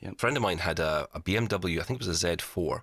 [0.00, 0.12] Yep.
[0.12, 2.80] A friend of mine had a, a BMW, I think it was a Z4,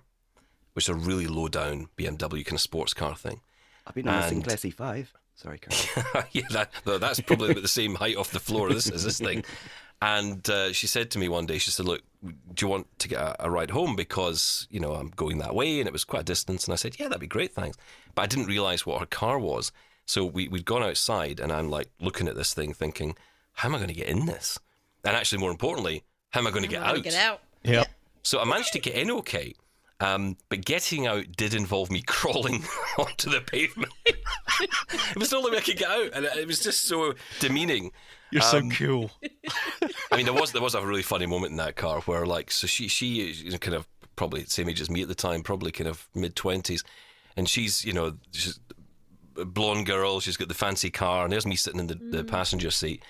[0.74, 3.40] which is a really low down BMW kind of sports car thing.
[3.86, 5.06] I've been on a and- Sinclair C5.
[5.34, 6.26] Sorry, Karen.
[6.32, 9.04] yeah, that, no, that's probably about the same height off the floor as this, as
[9.04, 9.42] this thing.
[10.02, 13.08] And uh, she said to me one day, she said, "Look, do you want to
[13.08, 16.04] get a, a ride home because you know I'm going that way?" And it was
[16.04, 16.64] quite a distance.
[16.64, 17.76] And I said, "Yeah, that'd be great, thanks."
[18.14, 19.72] But I didn't realise what her car was.
[20.06, 23.14] So we we'd gone outside, and I'm like looking at this thing, thinking,
[23.52, 24.58] "How am I going to get in this?"
[25.04, 27.02] And actually, more importantly, how am I going to get out?
[27.02, 27.42] Get out.
[27.64, 27.88] Yep.
[28.22, 29.54] So I managed to get in okay.
[30.00, 32.64] Um, but getting out did involve me crawling
[32.98, 33.92] onto the pavement.
[34.06, 37.92] it was the only way I could get out, and it was just so demeaning.
[38.30, 39.10] You're Um, so cool.
[40.12, 42.50] I mean, there was there was a really funny moment in that car where, like,
[42.50, 43.86] so she she is kind of
[44.16, 46.84] probably the same age as me at the time, probably kind of mid twenties,
[47.36, 48.58] and she's you know she's
[49.36, 50.20] a blonde girl.
[50.20, 53.02] She's got the fancy car, and there's me sitting in the, the passenger seat,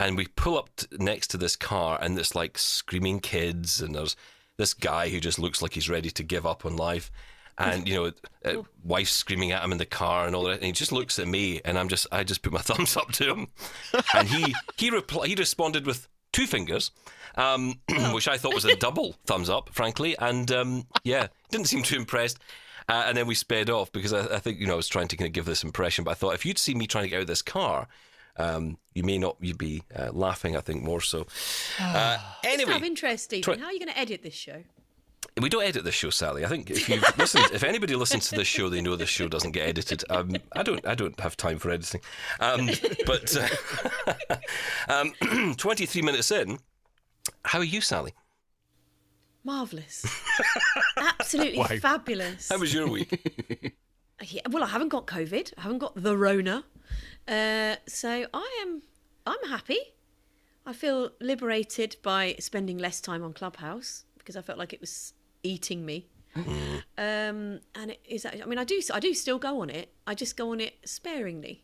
[0.00, 3.94] and we pull up t- next to this car, and there's like screaming kids, and
[3.94, 4.16] there's
[4.58, 7.10] this guy who just looks like he's ready to give up on life.
[7.56, 8.12] And you know,
[8.44, 11.18] uh, wife screaming at him in the car and all that, and he just looks
[11.18, 13.48] at me, and I'm just, I just put my thumbs up to him,
[14.14, 16.92] and he he repl- he responded with two fingers,
[17.34, 17.80] um,
[18.12, 21.96] which I thought was a double thumbs up, frankly, and um, yeah, didn't seem too
[21.96, 22.38] impressed.
[22.88, 25.08] Uh, and then we sped off because I, I think you know I was trying
[25.08, 27.10] to kind of give this impression, but I thought if you'd seen me trying to
[27.10, 27.88] get out of this car,
[28.38, 30.56] um, you may not you'd be uh, laughing.
[30.56, 31.26] I think more so.
[31.80, 34.62] Uh, Out of anyway, interest, Steven, try- how are you going to edit this show?
[35.40, 36.44] we don't edit this show, Sally.
[36.44, 39.28] I think if you listen, if anybody listens to this show, they know this show
[39.28, 40.04] doesn't get edited.
[40.10, 40.84] Um, I don't.
[40.86, 42.00] I don't have time for editing.
[42.40, 42.70] Um,
[43.06, 44.36] but uh,
[44.88, 46.58] um, twenty-three minutes in,
[47.44, 48.14] how are you, Sally?
[49.44, 50.04] Marvellous.
[50.96, 52.48] Absolutely fabulous.
[52.48, 53.74] How was your week?
[54.22, 55.52] Yeah, well, I haven't got COVID.
[55.56, 56.64] I haven't got the Rona.
[57.28, 58.82] Uh, so I am
[59.26, 59.78] I'm happy.
[60.64, 65.12] I feel liberated by spending less time on Clubhouse because I felt like it was
[65.42, 66.08] eating me.
[66.98, 68.26] Um, and it is.
[68.26, 68.80] I mean, I do.
[68.92, 69.92] I do still go on it.
[70.04, 71.62] I just go on it sparingly.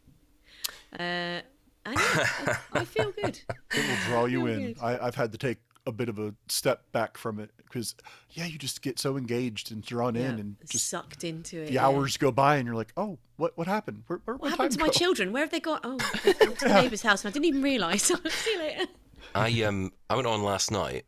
[0.92, 1.42] Uh,
[1.85, 3.40] and yeah, I, I feel good.
[3.74, 4.74] It will draw you in.
[4.74, 4.79] good.
[4.81, 7.94] I, I've had to take a bit of a step back from it because,
[8.31, 11.66] yeah, you just get so engaged and drawn Yeah, in, and just sucked into it.
[11.68, 11.87] the yeah.
[11.87, 14.05] hours go by, and you're like, oh, what what happened?
[14.07, 15.33] Where, where What happened to time my children?
[15.33, 15.81] Where have they gone?
[15.85, 18.03] Oh, they've to the neighbour's house, and I didn't even realise.
[18.29, 18.87] See you later.
[19.35, 21.05] I um I went on last night,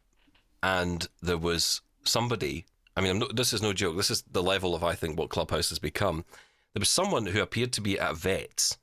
[0.63, 2.67] and there was somebody.
[2.97, 3.97] I mean, I'm not, this is no joke.
[3.97, 6.25] This is the level of I think what Clubhouse has become.
[6.73, 8.79] There was someone who appeared to be at vets,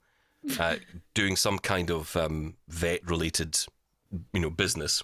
[0.60, 0.76] uh,
[1.14, 3.58] doing some kind of um, vet-related,
[4.34, 5.04] you know, business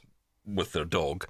[0.55, 1.27] with their dog.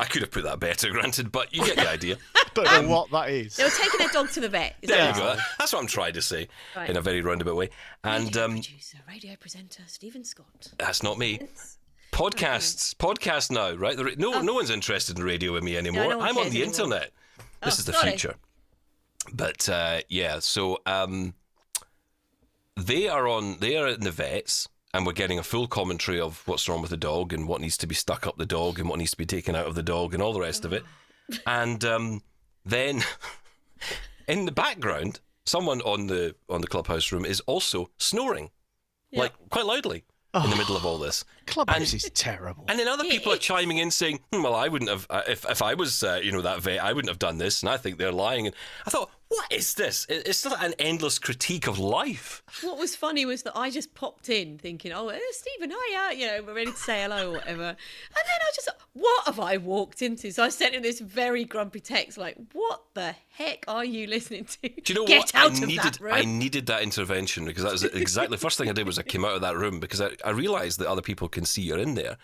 [0.00, 2.16] I could have put that better, granted, but you get the idea.
[2.54, 3.56] Don't know what that is.
[3.56, 4.76] They were taking their dog to the vet.
[4.82, 5.42] Is There that you what go.
[5.58, 6.88] That's what I'm trying to say Right.
[6.90, 7.70] in a very roundabout way.
[8.04, 10.68] And radio um, producer, radio presenter Steven Scott.
[10.78, 11.40] that's not me.
[12.12, 13.96] Podcasts, podcast now, right?
[13.96, 16.08] The ra- No, no one's interested in radio with me anymore.
[16.08, 16.66] no one I'm on the anymore.
[16.66, 17.10] internet.
[17.62, 18.10] This Oh, is the sorry.
[18.10, 18.34] future.
[19.32, 21.34] But uh, yeah, so um,
[22.76, 23.58] they are on.
[23.58, 24.68] They are in the vets,
[24.98, 27.76] and we're getting a full commentary of what's wrong with the dog and what needs
[27.76, 29.82] to be stuck up the dog and what needs to be taken out of the
[29.82, 30.82] dog and all the rest of it.
[31.46, 32.22] And um,
[32.64, 33.02] then
[34.28, 38.50] in the background, someone on the on the clubhouse room is also snoring,
[39.12, 40.02] like quite loudly
[40.34, 41.24] in the middle of all this.
[41.46, 42.64] Clubhouse is terrible.
[42.68, 45.48] And then other people are chiming in saying, hmm, "Well, I wouldn't have uh, if
[45.48, 47.76] if I was uh, you know that vet, I wouldn't have done this." And I
[47.76, 48.46] think they're lying.
[48.46, 48.54] And
[48.86, 50.06] I thought, what is this?
[50.08, 52.42] It's not an endless critique of life.
[52.62, 56.26] What was funny was that I just popped in thinking, oh, eh, Steven, hiya, you
[56.26, 57.62] know, we're ready to say hello or whatever.
[57.62, 60.30] And then I just, what have I walked into?
[60.30, 64.46] So I sent him this very grumpy text like, what the heck are you listening
[64.46, 64.68] to?
[64.68, 65.34] Do you know Get what?
[65.34, 66.14] out I of needed that room.
[66.14, 69.02] I needed that intervention because that was exactly the first thing I did was I
[69.02, 71.78] came out of that room because I, I realize that other people can see you're
[71.78, 72.16] in there.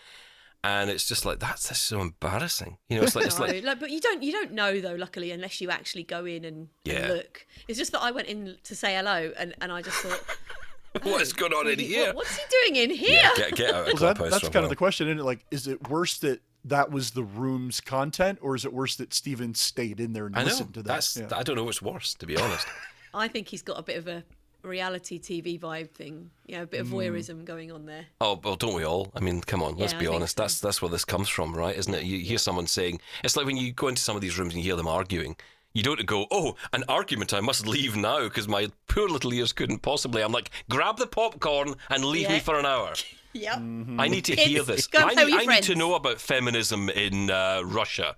[0.63, 2.79] And it's just like that's just so embarrassing.
[2.89, 4.95] You know, it's like it's No, like like, but you don't you don't know though
[4.95, 8.57] luckily unless you actually go in and, and look it's just that i went in
[8.65, 10.23] to say hello and, and i just thought
[11.03, 12.13] what's oh, going on in "What- here?
[12.15, 14.49] what's he doing in here Yeah, get get out of Well, that, clubhouse that's for
[14.49, 15.25] a kind of the question, isn't it?
[15.25, 19.13] Like, is it worse that that was the room's content, or is it worse that
[19.13, 20.47] Steven stayed in there and I know.
[20.47, 20.89] listened to that?
[20.89, 21.29] That's Yeah.
[21.35, 22.67] I don't know what's worse to be honest.
[23.15, 24.25] i think he's got a bit of a
[24.65, 26.95] reality tv vibe thing know a bit of Hmm.
[26.95, 29.11] voyeurism going on there Oh well, don't we all?
[29.15, 30.37] I mean, come on, let's Yeah, I be think honest.
[30.37, 30.43] so.
[30.43, 31.77] That's that's where this comes from, right?
[31.77, 32.05] Isn't it?
[32.05, 34.63] You hear someone saying it's like when you go into some of these rooms and
[34.63, 35.37] you hear them arguing.
[35.77, 37.35] You don't go, oh, an argument.
[37.35, 40.23] I must leave now because my poor little ears couldn't possibly.
[40.23, 42.95] I'm like, grab the popcorn and leave me for an hour.
[43.35, 44.89] yep I need to Kids, hear this.
[44.95, 48.17] I, need, I need to know about feminism in uh, Russia.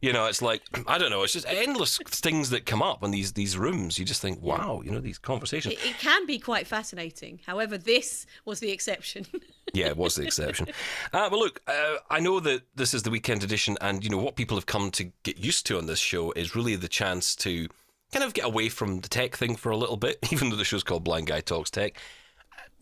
[0.00, 1.22] You know, it's like I don't know.
[1.22, 3.98] It's just endless things that come up in these these rooms.
[3.98, 5.74] You just think, wow, you know, these conversations.
[5.74, 9.26] it, it can be quite fascinating however this was the exception
[9.74, 10.68] Yeah, it was the exception.
[11.12, 14.18] Uh, well, look, uh, I know that this is the weekend edition, and you know
[14.18, 17.34] what people have come to get used to on this show is really the chance
[17.36, 17.68] to
[18.12, 20.64] kind of get away from the tech thing for a little bit, even though the
[20.64, 21.98] show's called Blind Guy Talks Tech.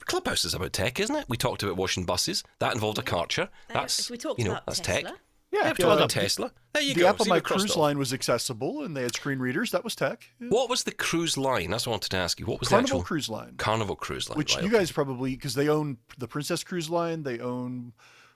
[0.06, 1.26] Clubhouse is about tech, isn't it?
[1.28, 2.42] We talked about washing buses.
[2.60, 3.48] That involved a Karcher.
[3.68, 5.10] That's we talked you know about that's Tesla.
[5.10, 5.20] tech.
[5.52, 6.52] Yeah, we yeah, talked about the- Tesla.
[6.72, 7.08] There you the go.
[7.08, 7.76] Apple See, My Cruise off.
[7.76, 9.70] line was accessible, and they had screen readers.
[9.70, 10.24] That was tech.
[10.40, 10.48] Yeah.
[10.48, 11.70] What was the cruise line?
[11.70, 12.46] That's what I wanted to ask you.
[12.46, 14.36] What was Carnival the actual Cruise Line, Carnival Cruise Line?
[14.38, 14.78] which right, you okay.
[14.78, 17.22] guys probably because they own the Princess Cruise Line.
[17.22, 17.92] They own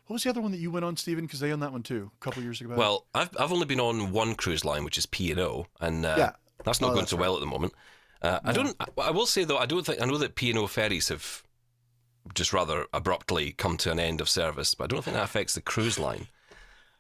[0.07, 1.25] what was the other one that you went on, Steven?
[1.27, 2.75] Because they own that one too a couple years ago.
[2.75, 6.05] Well, I've I've only been on one cruise line, which is P and O, and
[6.07, 6.33] uh, Yeah.
[6.65, 7.75] that's not Oh, going that's so well at the moment.
[8.23, 8.75] Uh, I don't.
[8.81, 11.09] I, I will say though, I don't think I know that P and O ferries
[11.09, 11.43] have
[12.35, 15.55] just rather abruptly come to an end of service, but I don't think that affects
[15.55, 16.29] the cruise line.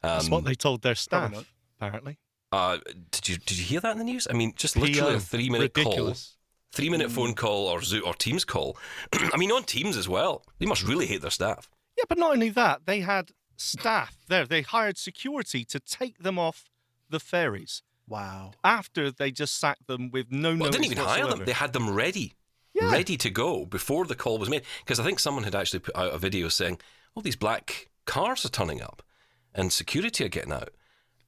[0.03, 1.45] That's Um, what they told their staff,
[1.79, 2.19] apparently.
[2.53, 2.79] uh,
[3.11, 4.27] did you did you hear that in the news?
[4.29, 5.17] I mean, just literally PO.
[5.17, 6.15] a three minute call,
[6.73, 8.77] three minute phone call or Zoom or Teams call.
[9.13, 10.45] I mean, on Teams as well.
[10.59, 11.69] They must really hate their staff.
[11.97, 14.47] Yeah, but not only that, they had staff there.
[14.47, 16.65] They hired security to take them off
[17.09, 18.53] the ferries wow.
[18.65, 21.45] after they just sacked them with no Well, notice they didn't even hire them.
[21.45, 22.35] They had them ready,
[22.83, 24.63] ready to go before the call was made.
[24.85, 26.79] Because I think someone had actually put out a video saying,
[27.17, 29.03] "Oh, these black cars are turning up,
[29.55, 30.71] and security are getting out,"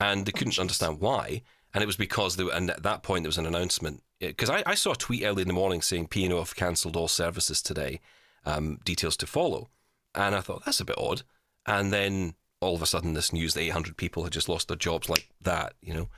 [0.00, 1.42] and they couldn't understand why.
[1.74, 4.02] And it was because, they, were- and at that point, there was an announcement.
[4.20, 7.08] Because I, I saw a tweet early in the morning saying P&O have cancelled all
[7.08, 8.00] services today,
[8.44, 9.70] um, details to follow.
[10.14, 11.22] And I thought, that's a bit odd.
[11.64, 14.76] And then all of a sudden, this news that 800 people had just lost their
[14.76, 16.08] jobs like that, you know.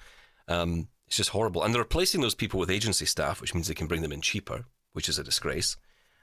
[0.49, 1.63] Um, it's just horrible.
[1.63, 4.21] And they're replacing those people with agency staff, which means they can bring them in
[4.23, 5.77] cheaper, which is a disgrace.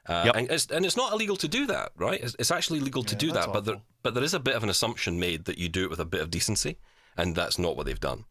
[0.08, 0.36] Uh, Yep.
[0.36, 2.20] and, it's, and it's not illegal to do that, right?
[2.20, 4.40] It's, it's actually legal to Yeah, do that's that, but there, but there is a
[4.40, 6.78] bit of an assumption made that you do it with a bit of decency,
[7.16, 8.26] and that's not what they've done.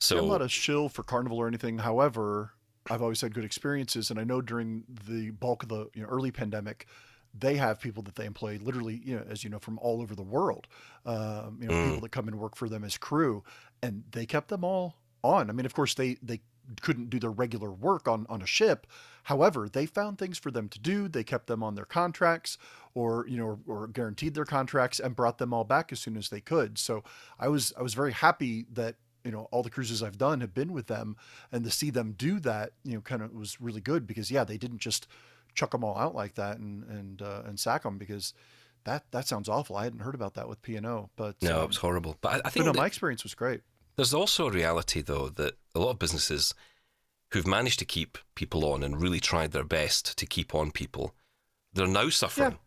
[0.00, 1.78] So I'm not a shill for Carnival or anything.
[1.78, 2.52] However,
[2.90, 6.08] I've always had good experiences, and I know during the bulk of the you know,
[6.08, 6.86] early pandemic,
[7.36, 10.14] they have people that they employ literally, you know, as you know, from all over
[10.14, 10.68] the world.
[11.06, 11.82] Um, you know, Mm.
[11.82, 13.42] people that come and work for them as crew,
[13.82, 15.50] and they kept them all on.
[15.50, 16.40] I mean, of course, they they
[16.80, 18.86] couldn't do their regular work on on a ship.
[19.24, 21.08] However, they found things for them to do.
[21.08, 22.58] They kept them on their contracts,
[22.94, 26.16] or you know, or, or guaranteed their contracts, and brought them all back as soon
[26.16, 26.78] as they could.
[26.78, 27.02] So
[27.38, 30.54] I was I was very happy that you know all the cruises I've done have
[30.54, 31.16] been with them,
[31.50, 34.44] and to see them do that, you know, kind of was really good because yeah,
[34.44, 35.06] they didn't just
[35.54, 38.34] chuck them all out like that and and uh, and sack them because
[38.84, 39.76] that that sounds awful.
[39.76, 42.16] I hadn't heard about that with P and O, but no, um, it was horrible.
[42.20, 43.62] But I, I think no, that my experience was great.
[43.96, 46.54] There's also a reality, though, that a lot of businesses
[47.32, 51.14] who've managed to keep people on and really tried their best to keep on people,
[51.72, 52.58] they're now suffering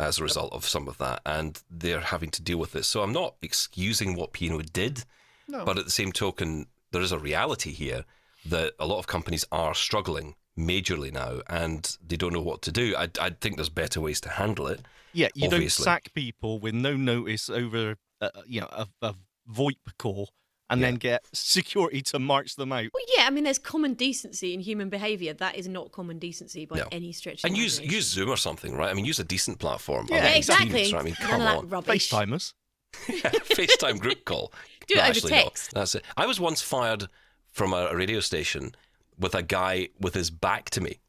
[0.00, 2.84] as a result of some of that, and they're having to deal with it.
[2.84, 5.04] So I'm not excusing what P&O did,
[5.46, 8.04] No, but at the same token, there is a reality here
[8.46, 12.72] that a lot of companies are struggling majorly now, and they don't know what to
[12.72, 12.94] do.
[12.96, 14.80] I, I think there's better ways to handle it.
[15.12, 15.84] Yeah, you Obviously.
[15.84, 19.14] don't sack people with no notice over, uh, you know, a, a
[19.52, 20.30] VoIP call
[20.70, 22.86] and then get security to march them out.
[22.92, 25.32] Well, yeah, I mean, there's common decency in human behaviour.
[25.34, 26.88] That is not common decency by No.
[26.90, 27.44] any stretch.
[27.44, 28.90] And use use Zoom or something, right?
[28.90, 30.06] I mean, use a decent platform.
[30.10, 30.68] Yeah, Yeah, exactly.
[30.84, 31.00] Teams, right?
[31.02, 31.68] I mean, come of on.
[31.68, 32.10] rubbish.
[32.10, 32.52] FaceTimers.
[33.08, 34.52] Yeah, FaceTime group call.
[34.86, 35.42] Do it No, over actually, no.
[35.44, 35.72] text.
[35.74, 36.04] That's it.
[36.16, 37.08] I was once fired
[37.50, 38.74] from a, a radio station
[39.18, 41.00] with a guy with his back to me.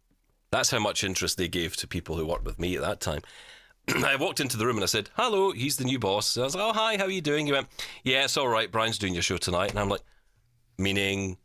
[0.51, 3.21] That's how much interest they gave to people who worked with me at that time.
[4.05, 6.55] I walked into the room and I said, "Hello, he's the new boss." I was
[6.55, 7.67] like, "Oh, hi, how are you doing?" He went,
[8.03, 8.71] "Yeah, it's all right.
[8.71, 10.01] Brian's doing your show tonight." And I'm like,
[10.77, 11.37] "Meaning?"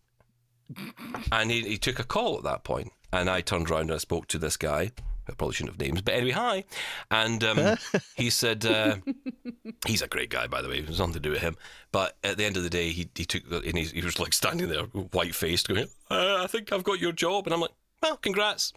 [1.33, 3.99] And he, he took a call at that point, and I turned around and I
[3.99, 4.93] spoke to this guy.
[5.29, 6.65] I probably shouldn't have names, but anyway, hi.
[7.11, 7.77] And um,
[8.17, 8.97] he said, uh,
[9.87, 10.81] he's a great guy, by the way.
[10.83, 11.57] Was nothing to do with him.
[11.93, 14.19] But at the end of the day, he, he took the, and he, he was
[14.19, 17.47] like standing there, white faced, going, uh, I think I've got your job.
[17.47, 17.71] And I'm like,
[18.03, 18.73] well, congrats.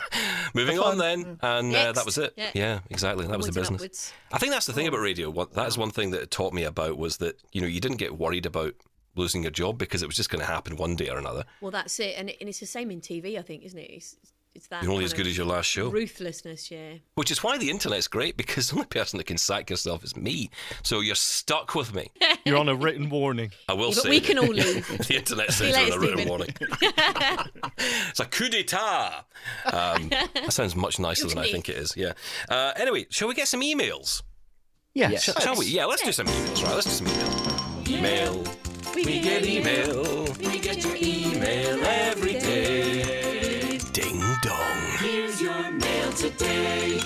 [0.54, 1.38] Moving on then.
[1.42, 2.38] And uh, that was it.
[2.54, 2.80] Yeah.
[2.90, 3.26] exactly.
[3.26, 3.80] That was the business.
[3.80, 4.12] upwards.
[4.32, 5.30] I think that's the thing about radio.
[5.30, 7.80] What, that is one thing that it taught me about was that, you know, you
[7.80, 8.74] didn't get worried about
[9.14, 11.44] losing your job because it was just going to happen one day or another.
[11.60, 13.90] Well, that's it, and, it, and it's the same in TV, I think, isn't it?
[13.90, 14.16] It's,
[14.58, 14.82] it's that.
[14.82, 15.88] You're only as good as your last show.
[15.88, 16.94] Ruthlessness, yeah.
[17.14, 20.16] Which is why the internet's great because the only person that can sack yourself is
[20.16, 20.50] me.
[20.82, 22.10] So you're stuck with me.
[22.44, 23.52] You're on a written warning.
[23.68, 24.10] I will Yeah, but say.
[24.10, 24.86] we can all leave.
[25.08, 26.28] the internet See you says on a written Steven.
[26.28, 26.54] warning.
[28.10, 29.24] it's a coup d'etat.
[29.72, 31.96] Um, that sounds much nicer than I think it is.
[31.96, 32.12] Yeah.
[32.48, 34.22] Uh, anyway, shall we get some emails?
[34.94, 35.22] Yes.
[35.24, 35.66] Sh- shall we?
[35.66, 36.74] Yeah, let's do some emails, right?
[36.74, 37.88] Let's do some emails.
[37.88, 38.44] Email.
[38.94, 40.24] We, We get email.
[40.38, 41.78] We get your email
[46.18, 47.00] today.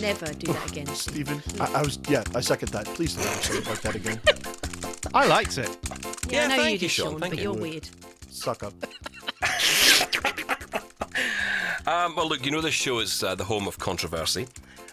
[0.00, 0.86] Never do that again.
[0.88, 2.86] Steven, I, I was yeah, I second that.
[2.86, 4.20] Please never say it like that again.
[5.14, 5.70] I liked it.
[6.28, 7.44] Yeah, I know thank you you, did, Shaun, Shaun, thank but you.
[7.44, 7.88] you're weird.
[8.28, 8.74] Suck up.
[11.88, 14.48] Um, well, look, you know this show is uh, the home of controversy.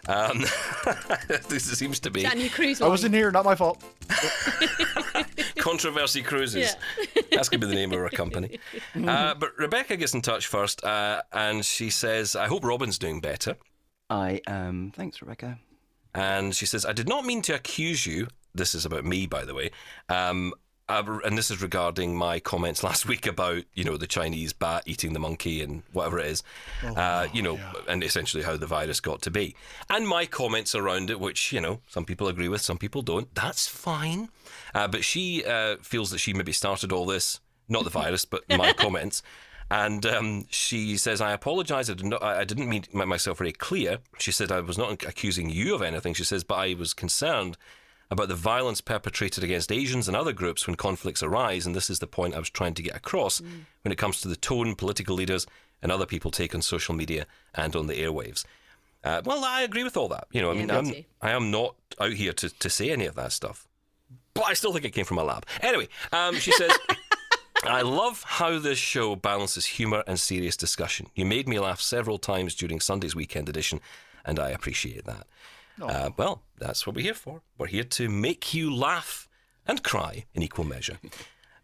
[0.07, 0.39] Um,
[1.49, 3.55] this seems to be Is that a new cruise I was in here, not my
[3.55, 3.83] fault.
[5.57, 6.75] Controversy Cruises.
[7.31, 8.59] That's going to be the name of our company.
[8.95, 13.21] Uh, but Rebecca gets in touch first, uh, and she says, I hope Robin's doing
[13.21, 13.55] better.
[14.09, 14.91] I um.
[14.95, 15.57] Thanks, Rebecca.
[16.13, 18.27] And she says, I did not mean to accuse you.
[18.53, 19.71] This is about me, by the way.
[20.09, 20.53] Um,
[20.89, 24.83] uh, and this is regarding my comments last week about, you know, the Chinese bat
[24.85, 26.43] eating the monkey and whatever it is,
[26.95, 29.55] uh, you know, and essentially how the virus got to be.
[29.89, 33.33] And my comments around it, which, you know, some people agree with, some people don't.
[33.33, 34.29] That's fine.
[34.75, 38.43] Uh, but she uh, feels that she maybe started all this, not the virus, but
[38.49, 39.23] my comments.
[39.71, 41.89] And um, she says, I apologise.
[41.89, 43.99] I, did not, I didn't mean make myself very clear.
[44.19, 46.13] She said, I was not accusing you of anything.
[46.13, 47.57] She says, but I was concerned
[48.13, 51.65] about the violence perpetrated against Asians and other groups when conflicts arise.
[51.65, 53.41] And this is the point I was trying to get across
[53.81, 55.45] when it comes to the tone political leaders
[55.81, 58.45] and other people take on social media and on the airwaves.
[59.03, 60.27] Uh, well, I agree with all that.
[60.31, 61.29] You know, I Yeah, mean, me I'm.
[61.29, 63.67] I am not out here to, to say any of that stuff.
[64.33, 65.45] But I still think it came from a lab.
[65.61, 66.71] Anyway, um, she says,
[67.65, 71.07] I love how this show balances humour and serious discussion.
[71.15, 73.79] You made me laugh several times during Sunday's weekend edition,
[74.25, 75.27] and I appreciate that.
[75.81, 77.41] Uh, well, that's what we're here for.
[77.57, 79.27] We're here to make you laugh
[79.65, 80.99] and cry in equal measure.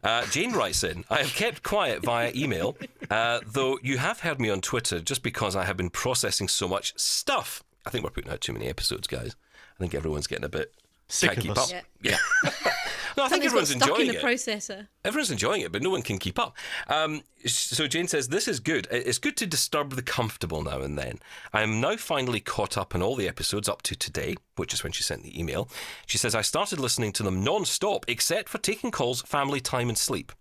[0.02, 2.78] Uh, Jane writes in, I have kept quiet via email,
[3.10, 6.70] uh, though you have heard me on Twitter just because I have been processing so
[6.70, 7.66] much stuff.
[7.86, 9.36] I think we're putting out too many episodes, guys.
[9.56, 10.74] I think everyone's getting a bit
[11.10, 11.74] Sick can't of keep us.
[11.74, 11.84] up.
[12.02, 12.18] Yeah.
[12.44, 14.24] no, I think Something's got everyone's stuck enjoying in the it.
[14.24, 14.88] processor.
[15.04, 16.56] Everyone's enjoying it, but no one can keep up.
[16.88, 18.88] Um, so Jane says, This is good.
[18.92, 21.20] It's good to disturb the comfortable now and then.
[21.52, 24.84] I am now finally caught up on all the episodes up to today, which is
[24.84, 25.68] when she sent the email.
[26.06, 29.90] She says, I started listening to them non stop, except for taking calls, family time,
[29.90, 30.32] and sleep.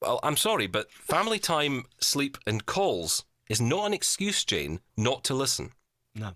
[0.00, 5.24] Well, I'm sorry, but family time, sleep, and calls is not an excuse, Jane, not
[5.24, 5.72] to listen.
[6.14, 6.32] No.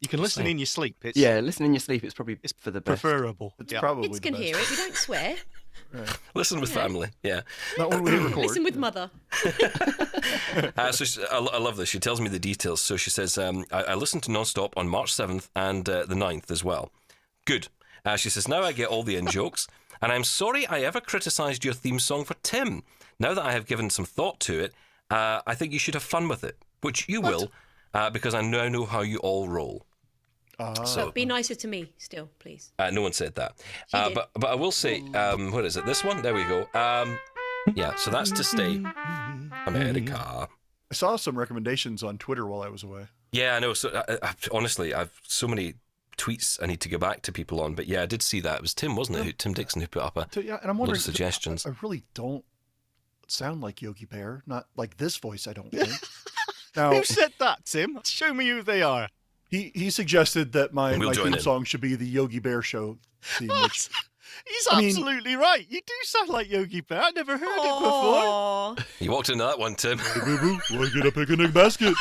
[0.00, 0.96] You can listen in your sleep.
[1.02, 2.04] It's Yeah, listen in your sleep.
[2.04, 3.02] It's probably it's for the best.
[3.02, 3.54] preferable.
[3.58, 3.80] It's Yeah.
[3.80, 4.44] probably Kids can best.
[4.44, 4.70] hear it.
[4.70, 5.36] We don't swear.
[6.34, 7.40] Listen with family, yeah.
[7.78, 8.46] Not when we hit record.
[8.46, 9.10] Listen with mother.
[10.76, 11.88] Uh, so she, I, I love this.
[11.88, 12.80] She tells me the details.
[12.80, 16.14] So she says, um, I, I listened to Nonstop on March 7th and uh, the
[16.14, 16.90] 9th as well.
[17.44, 17.68] Good.
[18.04, 19.66] Uh, she says, now I get all the in jokes.
[20.00, 22.84] And I'm sorry I ever criticised your theme song for Tim.
[23.18, 24.72] Now that I have given some thought to it,
[25.10, 27.50] uh, I think you should have fun with it, which you will,
[27.94, 29.86] uh, because I now know how you all roll.
[30.84, 32.72] so But be nicer to me still, please.
[32.78, 33.52] uh, no one said that.
[33.92, 34.14] Uh, did.
[34.14, 35.86] but but I will say, um, what is it?
[35.86, 36.20] This one?
[36.22, 36.66] There we go.
[36.74, 37.18] Um,
[37.74, 38.82] yeah, so that's to stay.
[39.66, 40.48] America.
[40.90, 43.06] I saw some recommendations on Twitter while I was away.
[43.32, 43.74] Yeah, I know.
[43.74, 45.74] So I, I, honestly, I've so many
[46.16, 47.74] tweets I need to go back to people on.
[47.74, 48.56] But yeah, I did see that.
[48.56, 49.24] It was Tim, wasn't it?
[49.24, 50.96] Who, Tim Dixon who put up a So, yeah, and I'm lot wondering.
[50.96, 51.66] of suggestions.
[51.66, 52.44] I really don't
[53.26, 54.42] sound like Yogi Bear.
[54.46, 55.46] Not like this voice.
[55.46, 55.92] I don't think.
[56.76, 57.98] Now Who said that, Tim?
[58.04, 59.08] Show me who they are.
[59.50, 61.40] he he suggested that my, We'll my theme in.
[61.40, 63.88] song should be the Yogi Bear show theme, which
[64.46, 65.66] He's I mean- absolutely right.
[65.68, 67.02] You do sound like Yogi Bear.
[67.02, 68.22] I never heard it before.
[68.24, 68.74] Aw.
[69.00, 69.98] You walked into that one, Tim.
[70.24, 71.94] Boo boo, wanna get a picnic basket?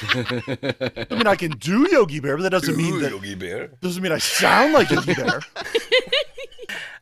[0.00, 3.68] I mean, I can do Yogi Bear, but that doesn't mean that Yogi Bear.
[3.80, 5.40] doesn't mean I sound like Yogi Bear.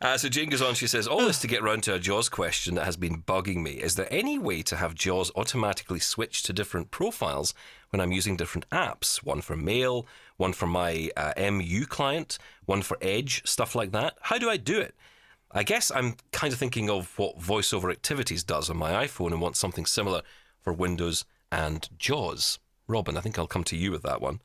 [0.01, 2.29] Uh, so Jane goes on, she says, All this to get round to a JAWS
[2.29, 3.73] question that has been bugging me.
[3.73, 7.55] Is there any way to have JAWS automatically switch to different profiles
[7.91, 9.19] when I'm using different apps?
[9.19, 14.19] One for mail, one for my uh, MU client, one for Edge, stuff like that.
[14.23, 14.95] How do I do it?
[15.53, 19.41] I guess I'm kind of thinking of what VoiceOver Activities does on my iPhone and
[19.41, 20.23] want something similar
[20.61, 22.59] for Windows and JAWS.
[22.89, 24.41] Robin, I think I'll come to you with that one.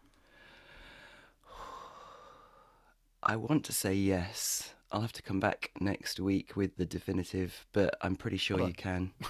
[3.24, 4.74] I want to say yes.
[4.92, 8.74] I'll have to come back next week with the definitive, but I'm pretty sure you
[8.74, 9.12] can.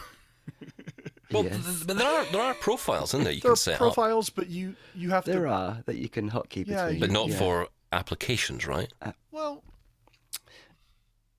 [1.31, 1.63] Well, yes.
[1.63, 3.79] th- but there are there are profiles in there you There can are set up,
[3.79, 5.49] profiles, but you you have There to.
[5.49, 6.99] are that you can hotkey Yeah, between.
[6.99, 7.37] but not yeah.
[7.37, 8.91] for applications, right?
[9.31, 9.63] Well,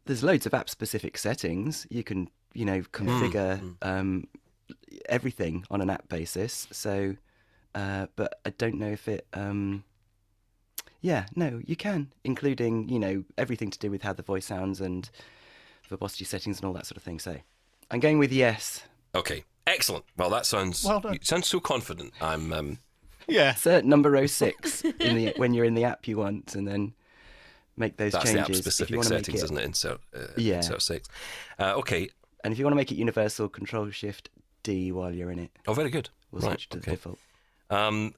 [0.06, 1.86] There's loads of app-specific settings.
[1.90, 4.28] You can, you know, configure um,
[5.10, 6.66] everything on an app basis.
[6.72, 7.16] So,
[7.74, 9.26] uh, but I don't know if it.
[9.34, 9.84] Um,
[11.03, 14.80] yeah, no, you can, including you know everything to do with how the voice sounds
[14.80, 15.11] and
[15.88, 17.18] verbosity settings and all that sort of thing.
[17.18, 17.36] So,
[17.90, 18.84] I'm going with yes.
[19.14, 20.05] Okay, excellent.
[20.16, 21.12] Well, that sounds Well done.
[21.14, 22.14] you sounds so confident.
[22.20, 22.78] I'm um,
[23.28, 23.50] Yeah.
[23.50, 26.94] Insert number 06 in the when you're in the app you want, and then
[27.76, 28.40] make those that's the changes.
[28.42, 29.64] app if you specific want to make settings, it, isn't it?
[29.64, 30.57] Insert uh, Yeah.
[30.57, 31.09] insert six.
[31.59, 32.09] Uh, okay.
[32.44, 34.30] And if you want to make it universal, Control Shift
[34.62, 35.50] D while you're in it.
[35.66, 36.09] Oh, very good.
[36.30, 36.53] We'll right.
[36.53, 36.90] switch to the okay.
[36.92, 37.18] default.
[37.70, 38.14] Um,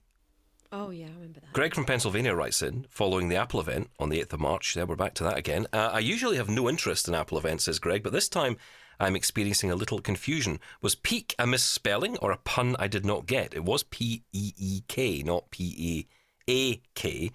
[0.77, 1.53] Oh yeah, I remember that.
[1.53, 4.75] Greg from Pennsylvania writes in, following the Apple event on the 8th of March.
[4.75, 5.69] There, we're back to that again.
[5.73, 8.57] Uh, I usually have no interest in Apple events, says Greg, but this time
[8.99, 10.59] I'm experiencing a little confusion.
[10.83, 13.55] Was peak a misspelling or a pun I did not get?
[13.55, 16.07] It was P E E K, not P E
[16.49, 17.31] A K.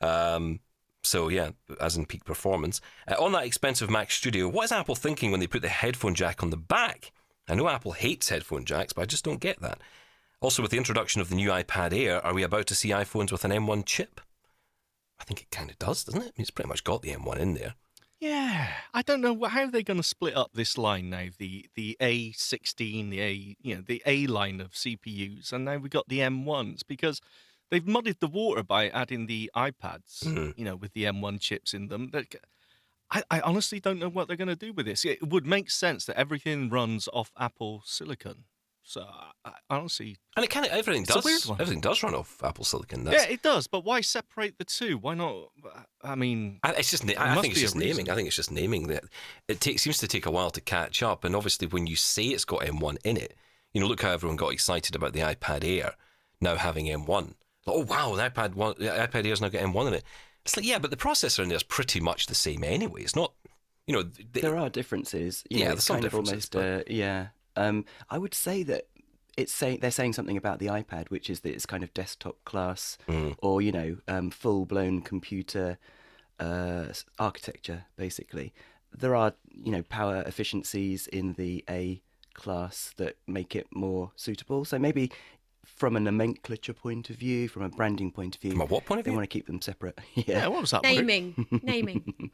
[0.00, 0.60] Um,
[1.02, 1.50] so yeah,
[1.80, 2.80] as in peak performance.
[3.08, 6.14] Uh, on that expensive Mac Studio, what is Apple thinking when they put the headphone
[6.14, 7.10] jack on the back?
[7.48, 9.80] I know Apple hates headphone jacks, but I just don't get that.
[10.40, 13.30] Also, with the introduction of the new iPad Air, are we about to see iPhones
[13.30, 14.20] with an M1 chip?
[15.18, 16.24] I think it kind of does, doesn't it?
[16.24, 17.74] I mean, it's pretty much got the M1 in there.
[18.20, 21.26] Yeah, I don't know how they're going to split up this line now.
[21.38, 25.90] The the A16, the A, you know, the A line of CPUs, and now we've
[25.90, 27.20] got the M1s because
[27.70, 30.56] they've muddied the water by adding the iPads, Mhm.
[30.58, 32.10] you know, with the M1 chips in them.
[32.10, 32.26] That
[33.10, 35.04] I, I honestly don't know what they're going to do with this.
[35.04, 38.44] It would make sense that everything runs off Apple Silicon.
[38.90, 39.06] So
[39.44, 41.24] I, I honestly, And it kind of everything It's a does.
[41.24, 41.60] weird one.
[41.60, 43.04] Everything does run off Apple Silicon.
[43.04, 43.68] That's, yeah, it does.
[43.68, 44.98] But why separate the two?
[44.98, 45.50] Why not?
[46.02, 47.04] I mean, I, it's just.
[47.04, 47.96] na- There I think it's be a just naming.
[47.98, 48.10] reason.
[48.10, 49.04] I think it's just naming that.
[49.46, 52.24] It takes seems to take a while to catch up, and obviously when you say
[52.24, 53.36] it's got M1 in it,
[53.72, 55.94] you know, look how everyone got excited about the iPad Air
[56.40, 57.06] now having M1.
[57.06, 57.34] Like,
[57.68, 60.04] oh wow, the iPad one, the iPad Air's now got M1 in it.
[60.44, 63.02] It's like yeah, but the processor in there is pretty much the same anyway.
[63.02, 63.34] It's not.
[63.86, 65.44] You know, the, There are differences.
[65.48, 67.28] You Yeah, know, there's some kind of differences, almost, uh, yeah.
[67.56, 68.86] Um, I would say that
[69.36, 72.36] it's say they're saying something about the iPad, which is that it's kind of desktop
[72.44, 73.36] class, Mm.
[73.42, 75.78] or you know, um, full blown computer
[76.38, 76.86] uh,
[77.18, 77.84] architecture.
[77.96, 78.52] Basically,
[78.96, 82.02] there are you know power efficiencies in the A
[82.34, 84.64] class that make it more suitable.
[84.64, 85.10] So maybe.
[85.66, 88.84] From a nomenclature point of view, from a branding point of view, From a what
[88.86, 89.98] point of they want to keep them separate.
[90.14, 90.82] yeah, yeah, what was that?
[90.82, 90.90] word?
[90.90, 92.30] Naming, naming.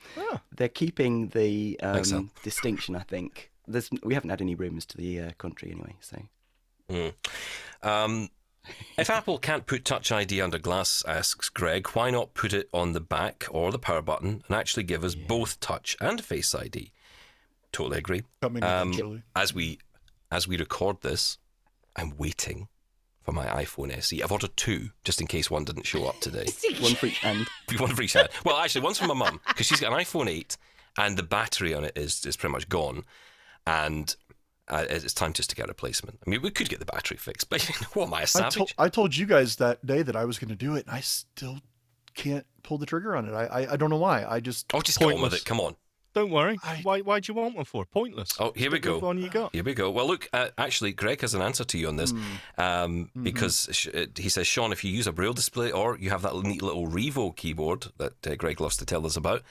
[0.56, 2.18] they're keeping the Thanks, Al.
[2.20, 2.96] um, distinction.
[2.96, 5.96] I think there's we haven't had any rumours to the uh, contrary anyway.
[6.00, 6.22] So
[6.90, 7.14] Mm.
[7.82, 8.30] Um,
[8.96, 12.92] if Apple can't put Touch ID under glass, asks Greg, why not put it on
[12.92, 16.92] the back or the power button and actually give us both Touch and Face ID?
[17.72, 18.22] Totally agree.
[18.40, 19.22] coming Um, eventually.
[19.34, 19.78] as we
[20.30, 21.38] as we record this,
[21.94, 22.68] I'm waiting
[23.22, 24.22] for my iPhone SE.
[24.22, 26.46] I've ordered two just in case one didn't show up today.
[26.80, 27.46] one for each hand.
[27.78, 28.28] one for each hand.
[28.44, 30.56] Well, actually, one's for my mum because she's got an iPhone 8
[30.98, 33.04] and the battery on it is is pretty much gone,
[33.66, 34.14] and
[34.68, 36.18] uh, it's time just to get a replacement.
[36.26, 37.62] I mean, we could get the battery fixed, but
[37.94, 38.54] what am I, a I, savage?
[38.54, 40.94] told I told you guys that day that I was going to do it, and
[40.94, 41.58] I still
[42.14, 43.32] can't pull the trigger on it.
[43.32, 44.24] I I, I don't know why.
[44.24, 45.44] I just oh, just get on with it.
[45.44, 45.76] Come on.
[46.14, 46.58] Don't worry.
[46.64, 47.00] I- Why?
[47.02, 47.84] Why do you want one for?
[47.84, 48.30] Pointless.
[48.40, 48.98] Oh, here we go.
[49.00, 49.54] One you got.
[49.54, 49.90] Here we go.
[49.90, 52.18] Well, look, uh, actually, Greg has an answer to you on this Hmm.
[52.56, 53.22] um, Mm-hmm.
[53.22, 56.22] because sh- uh, he says, Shaun, if you use a braille display or you have
[56.22, 59.42] that neat little Rivo keyboard that uh, Greg loves to tell us about,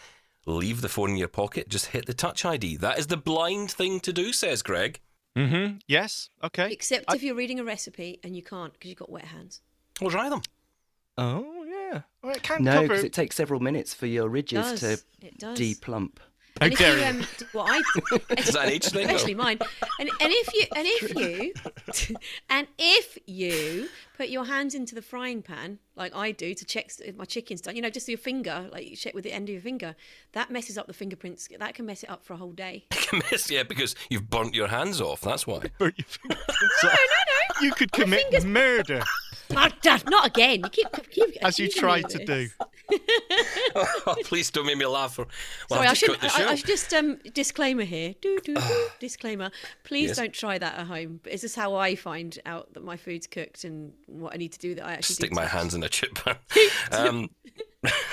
[0.46, 2.78] leave the phone in your pocket, just hit the Touch ID.
[2.78, 5.00] That is the blind thing to do, says Greg.
[5.36, 5.78] Mm-hmm.
[5.88, 6.30] Yes.
[6.43, 6.72] Okay.
[6.72, 9.62] Except I- if you're reading a recipe and you can't because you've got wet hands.
[10.02, 10.41] We'll try them.
[11.18, 12.02] Oh yeah.
[12.22, 14.80] Well, it can No, because it takes several minutes for your ridges does.
[14.82, 14.91] to
[15.26, 15.58] It does.
[15.60, 16.18] deplump.
[16.60, 17.04] How And if you, you.
[17.06, 17.78] um, d- what I,
[18.38, 19.06] Is that an age thing?
[19.08, 19.60] especially mine,
[20.00, 21.16] and and if you and if
[22.10, 22.16] you
[22.50, 26.89] and if you put your hands into the frying pan like I do to check
[27.03, 27.76] if my chicken's done.
[27.76, 29.95] You know, just your finger, like you check with the end of your finger.
[30.34, 31.49] That messes up the fingerprints.
[31.57, 32.86] That can mess it up for a whole day.
[32.91, 35.22] Can mess, yeah, because you've burnt your hands off.
[35.22, 35.59] That's why.
[35.78, 36.99] Burn your fingerprints off.
[37.61, 39.01] You could commit murder
[39.55, 40.61] Oh, Dad, not again.
[40.63, 42.47] You keep, keep as you try to do.
[43.76, 45.20] oh, please don't make me laugh.
[45.20, 45.28] Or,
[45.70, 46.09] well, Sorry, I'll I just should.
[46.11, 46.43] cut the show.
[46.45, 48.16] I, I should just um disclaimer here.
[48.22, 49.51] Do do do disclaimer.
[49.84, 50.18] Please Yes.
[50.18, 51.20] don't try that at home.
[51.24, 54.53] But This is how I find out that my food's cooked and what I need
[54.53, 56.36] to do that I actually Stick my hands in a chip pan.
[56.91, 57.30] um,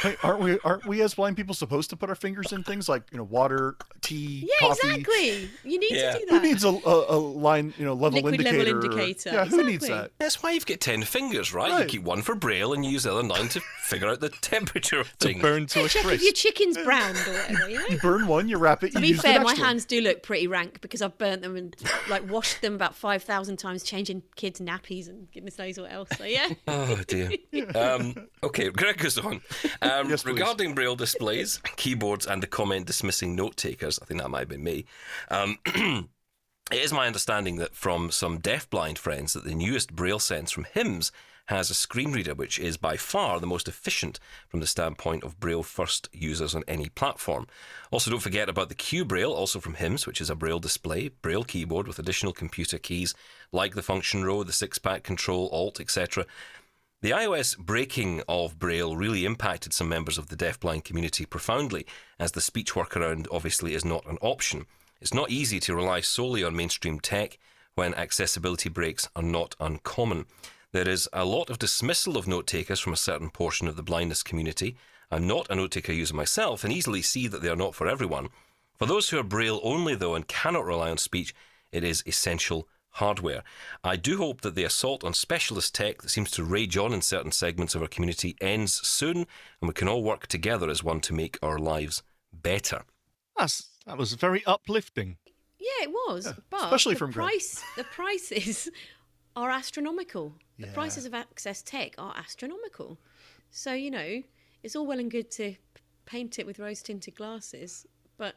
[0.03, 0.59] Hey, aren't we?
[0.65, 3.25] Aren't we as blind people supposed to put our fingers in things like you know
[3.25, 4.89] water, tea, Yeah, coffee?
[4.89, 5.51] exactly.
[5.65, 6.13] You need Yeah.
[6.13, 6.35] to do that.
[6.35, 8.59] Who needs a, a, a line, you know, level Liquid indicator?
[8.59, 10.13] level or- indicator, Yeah, who needs that?
[10.19, 11.81] that's why you've got ten fingers, right?
[11.81, 14.29] You keep one for braille and you use the other nine to figure out the
[14.41, 15.41] temperature of To things.
[15.43, 17.69] burn to a Check if your chicken's browned or whatever.
[17.71, 17.87] You know.
[17.89, 19.57] You burn one, you wrap it, you To be use fair, the my one.
[19.57, 21.77] hands do look pretty rank because I've burnt them and
[22.09, 26.09] like washed them about five thousand times, changing kids' nappies and goodness knows what else.
[26.19, 27.31] So yeah, Oh dear.
[27.75, 29.41] Um, okay, Greg goes on.
[29.83, 34.29] Um, Yes, regarding braille displays, keyboards, and the comment dismissing note takers, I think that
[34.29, 34.85] might have been me.
[35.31, 35.59] Um,
[36.71, 40.67] it is my understanding that from some deafblind friends that the newest braille sense from
[40.73, 41.13] HIMS
[41.47, 45.41] has a screen reader which is by far the most efficient from the standpoint of
[45.41, 47.47] braille first users on any platform.
[47.91, 51.09] Also, don't forget about the Q Braille, also from HIMS, which is a braille display,
[51.09, 53.15] braille keyboard with additional computer keys
[53.51, 56.25] like the function row, the six pack control, alt, etc.
[57.03, 61.85] The iOS breaking of Braille really impacted some members of the deafblind community profoundly,
[62.17, 64.67] as the speech workaround obviously is not an option.
[65.01, 67.41] It's not easy to rely solely on mainstream tech
[67.75, 70.27] when accessibility breaks are not uncommon.
[70.71, 73.83] There is a lot of dismissal of note takers from a certain portion of the
[73.83, 74.77] blindness community.
[75.11, 77.89] I'm not a note taker user myself and easily see that they are not for
[77.89, 78.29] everyone.
[78.79, 81.35] For those who are Braille only, though, and cannot rely on speech,
[81.73, 83.43] it is essential hardware.
[83.83, 87.03] I do hope that the assault on specialist tech that seems to rage on in
[87.03, 89.27] certain segments of our community ends soon, and
[89.69, 92.83] we can all work together as one to make our lives better.
[93.37, 95.17] That's, that was very uplifting.
[95.59, 96.33] yeah, it was.
[96.51, 97.63] but especially from price.
[97.77, 98.69] The prices
[99.37, 100.35] are astronomical.
[100.59, 102.99] The prices of access tech are astronomical.
[103.51, 104.23] So you know,
[104.63, 105.57] it's all well and good to
[106.05, 107.85] paint it with rose tinted glasses,
[108.23, 108.37] but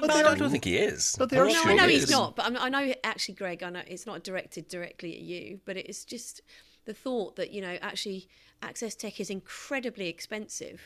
[0.00, 1.14] But I they don't think he is.
[1.18, 2.10] but they are No, sure I know he he's is.
[2.10, 3.62] not, but I'm, I know actually, Greg.
[3.62, 6.40] I know it's not directed directly at you, but it's just
[6.86, 8.28] the thought that you know actually
[8.62, 10.80] access tech is incredibly expensive,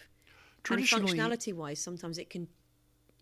[0.69, 2.49] and functionality-wise, sometimes it can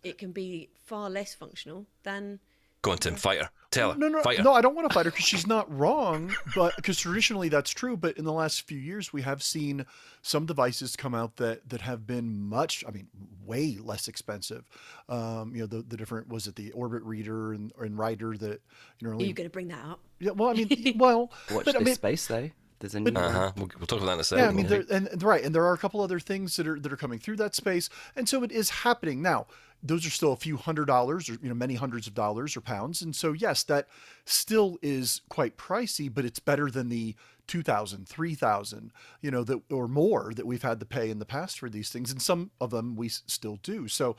[0.03, 2.41] it can be far less functional than
[2.83, 3.17] Go on, Tim.
[3.17, 3.51] Fighter.
[3.71, 3.99] Tell her.
[3.99, 4.43] No, no, Fighter.
[4.43, 4.53] no.
[4.53, 6.35] I don't want to fight her because she's not wrong.
[6.55, 7.97] But because traditionally that's true.
[7.97, 9.85] But in the last few years, we have seen
[10.23, 13.09] some devices come out that that have been much, I mean,
[13.45, 14.65] way less expensive.
[15.09, 18.63] Um, you know, the the different was it the Orbit Reader and, and Writer that
[19.01, 19.17] you know.
[19.17, 20.01] are you going to bring that up?
[20.21, 22.51] Yeah, well, I mean, well, Watch but I mean, space though.
[22.81, 23.53] There's a new Uh-huh.
[23.57, 24.45] We'll, we'll talk about that in a second.
[24.45, 26.67] yeah, I mean, there, and and right, and there are a couple other things that
[26.67, 29.47] are that are coming through that space, and so it is happening now.
[29.83, 32.61] Those are still a few hundred dollars, or you know, many hundreds of dollars or
[32.61, 33.87] pounds, and so yes, that
[34.25, 37.15] still is quite pricey, but it's better than the
[37.49, 38.93] 2000 3000
[39.23, 41.89] you know that or more that we've had to pay in the past for these
[41.91, 43.89] things and some of them we still do.
[43.89, 44.17] So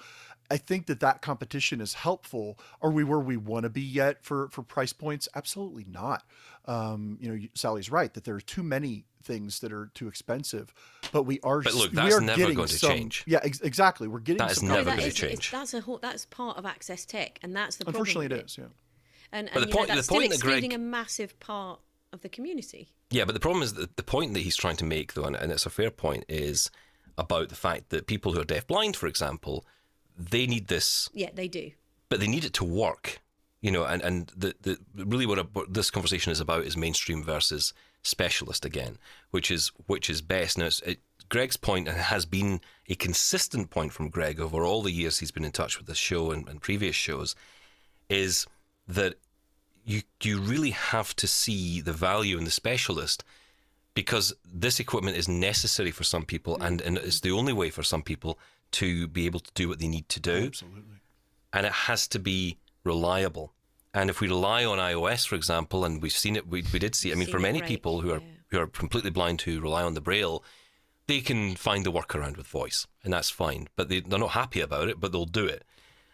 [0.51, 2.59] i think that that competition is helpful.
[2.82, 5.30] Are we where we want to be yet for for price points?
[5.36, 6.23] Absolutely not.
[6.65, 10.73] Um you know sally's right that there are too many things that are too expensive
[11.11, 13.23] but we are But look, we that's are never getting going to some- change.
[13.27, 14.07] yeah ex- exactly.
[14.07, 15.51] We're getting That is some never that gonna is- it's- change.
[15.51, 18.45] That's a whole, that's part of access tech, and that's the problem unfortunately it with
[18.51, 18.65] is yeah.
[19.32, 20.77] And, But and the you know, point- the that's point still that Greg- excluding a
[20.80, 21.80] massive part
[22.13, 22.89] of the community.
[23.12, 25.36] Yeah, but the problem is that the point that he's trying to make, though, and,
[25.36, 26.70] and it's a fair point, is
[27.18, 29.66] about the fact that people who are deafblind, for example,
[30.18, 31.72] they need this, Yeah, they do.
[32.10, 33.20] but they need it to work.
[33.62, 36.78] You know, and and the, the really what, a, what this conversation is about is
[36.78, 38.97] mainstream versus specialist again,
[39.32, 40.57] which is which is best.
[40.57, 44.82] Now, it's, it, Greg's point and has been a consistent point from Greg over all
[44.82, 47.36] the years he's been in touch with this show and, and previous shows,
[48.07, 48.47] is
[48.88, 49.16] that
[49.89, 53.23] you you really have to see the value in the specialist
[53.95, 57.81] because this equipment is necessary for some people and, and it's the only way for
[57.81, 58.37] some people
[58.71, 60.45] to be able to do what they need to do.
[60.45, 60.97] Absolutely.
[61.51, 63.51] And it has to be reliable.
[63.95, 66.93] And if we rely on ios for example and we've seen it we, we did
[66.93, 68.37] see it i mean for many break, people who are yeah.
[68.49, 70.43] who are completely blind who rely on the braille
[71.07, 74.61] they can find the workaround with voice and that's fine but they, they're not happy
[74.61, 75.63] about it but they'll do it.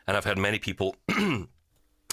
[0.07, 0.95] And i've heard many people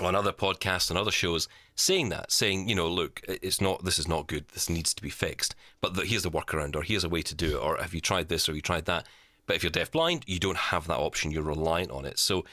[0.01, 3.99] on other podcasts and other shows saying that, saying, you know, look, it's not, this
[3.99, 7.05] is not good, this needs to be fixed, but the, here's the workaround, or here's
[7.05, 9.07] a way to do it, or have you tried this, or have you tried that?
[9.47, 12.19] But if you're deafblind, you don't have that option, you're reliant on it.
[12.19, 12.45] So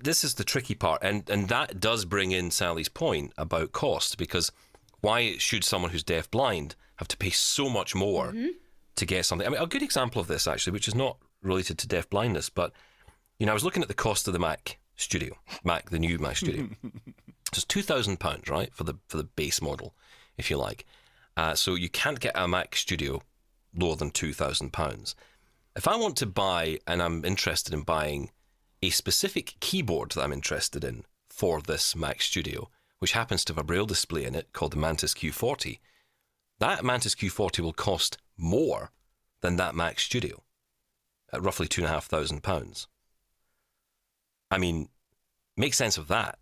[0.00, 4.18] this is the tricky part, and, and that does bring in Sally's point about cost,
[4.18, 4.50] because
[5.00, 8.48] why should someone who's deafblind have to pay so much more Mm-hmm.
[8.96, 9.46] to get something.
[9.46, 12.50] I mean, a good example of this actually, which is not related to deaf blindness,
[12.50, 12.72] but
[13.38, 16.18] you know, I was looking at the cost of the Mac Studio, Mac, the new
[16.18, 16.68] Mac Studio.
[16.84, 16.90] so
[17.52, 19.94] it's two thousand pounds, right, for the for the base model,
[20.36, 20.84] if you like.
[21.36, 23.22] Uh, so you can't get a Mac Studio
[23.74, 25.14] lower than two thousand pounds.
[25.76, 28.30] If I want to buy, and I'm interested in buying
[28.82, 33.58] a specific keyboard that I'm interested in for this Mac Studio, which happens to have
[33.58, 35.78] a braille display in it called the Mantis Q40,
[36.58, 38.90] that Mantis Q40 will cost more
[39.40, 40.42] than that Mac Studio
[41.32, 42.88] at roughly two and a half thousand pounds.
[44.50, 44.88] I mean,
[45.56, 46.38] make sense of that.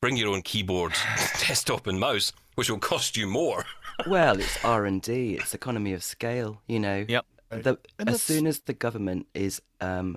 [0.00, 0.92] Bring your own keyboard,
[1.46, 3.64] desktop, and mouse, which will cost you more.
[4.06, 5.34] Well, it's R and D.
[5.34, 6.62] It's economy of scale.
[6.66, 7.04] You know.
[7.06, 7.26] Yep.
[7.50, 10.16] The, as that's- soon as the government is um,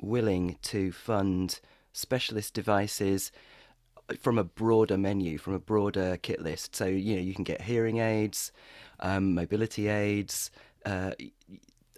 [0.00, 1.58] willing to fund
[1.92, 3.32] specialist devices
[4.20, 7.62] from a broader menu, from a broader kit list, so you know you can get
[7.62, 8.52] hearing aids,
[9.00, 10.52] um, mobility aids,
[10.84, 11.10] uh,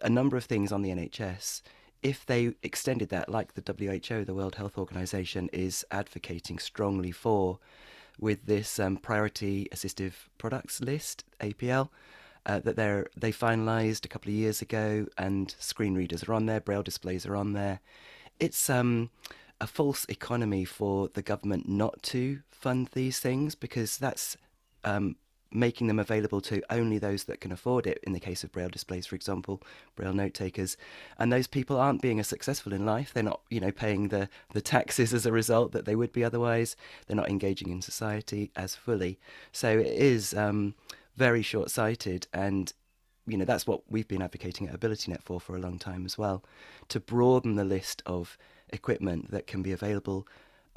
[0.00, 1.60] a number of things on the NHS.
[2.02, 7.58] If they extended that, like the WHO, the World Health Organization, is advocating strongly for,
[8.18, 11.88] with this um, priority assistive products list (APL),
[12.46, 16.46] uh, that they they finalised a couple of years ago, and screen readers are on
[16.46, 17.80] there, braille displays are on there.
[18.38, 19.10] It's um,
[19.60, 24.36] a false economy for the government not to fund these things because that's
[24.84, 25.16] um,
[25.50, 27.98] making them available to only those that can afford it.
[28.02, 29.62] In the case of braille displays, for example,
[29.96, 30.76] braille note takers,
[31.18, 33.12] and those people aren't being as successful in life.
[33.12, 36.24] They're not, you know, paying the the taxes as a result that they would be
[36.24, 36.76] otherwise.
[37.06, 39.18] They're not engaging in society as fully.
[39.52, 40.74] So it is um,
[41.16, 42.72] very short-sighted and
[43.26, 46.16] you know that's what we've been advocating at AbilityNet for for a long time as
[46.16, 46.42] well,
[46.88, 48.38] to broaden the list of
[48.70, 50.26] equipment that can be available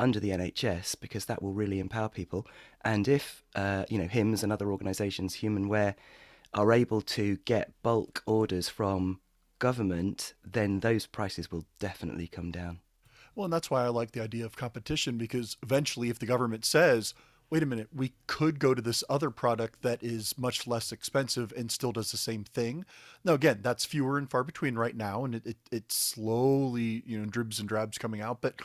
[0.02, 2.47] under the NHS because that will really empower people.
[2.84, 5.95] And if uh, you know HIMS and other organisations, Humanware,
[6.54, 9.20] are able to get bulk orders from
[9.60, 12.80] government, then those prices will definitely come down.
[13.36, 16.66] Well, and that's why I like the idea of competition because eventually, if the government
[16.66, 17.14] says,
[17.49, 21.54] wait a minute, we could go to this other product that is much less expensive
[21.56, 22.86] and still does the same thing.
[23.24, 27.20] Now, again, that's fewer and far between right now, and it, it, it slowly, you
[27.20, 28.56] know, dribs and drabs coming out, but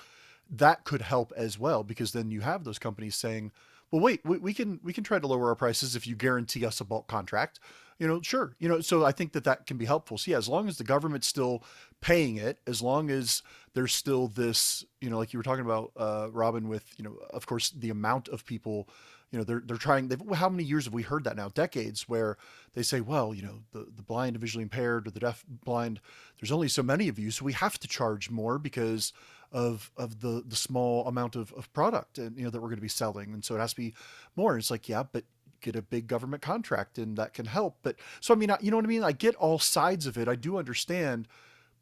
[0.51, 3.53] that could help as well because then you have those companies saying,
[3.91, 6.65] well, wait, we, we can we can try to lower our prices if you guarantee
[6.65, 7.61] us a bulk contract.
[7.99, 8.55] You know, sure.
[8.59, 10.19] You know, so I think that that can be helpful.
[10.19, 11.63] So yeah, as long as the government's still
[12.03, 13.43] paying it, as long as
[13.73, 17.17] there's still this, you know, like you were talking about, uh, Robin, with you know,
[17.31, 18.89] of course, the amount of people,
[19.31, 20.11] you know, they're they're trying.
[20.35, 21.49] How many years have we heard that now?
[21.49, 22.37] Decades, where
[22.75, 26.01] they say, well, you know, the the blind visually impaired or the deaf blind,
[26.41, 29.13] there's only so many of you, so we have to charge more because
[29.53, 32.77] of of the the small amount of, of product and you know that we're going
[32.77, 33.33] to be selling.
[33.33, 33.95] And so it has to be
[34.37, 34.53] more.
[34.53, 35.25] And it's like yeah but
[35.61, 37.79] get a big government contract and that can help.
[37.83, 39.05] But so i mean I- you know what i mean?
[39.05, 40.29] I get all sides of it.
[40.29, 41.29] I do understand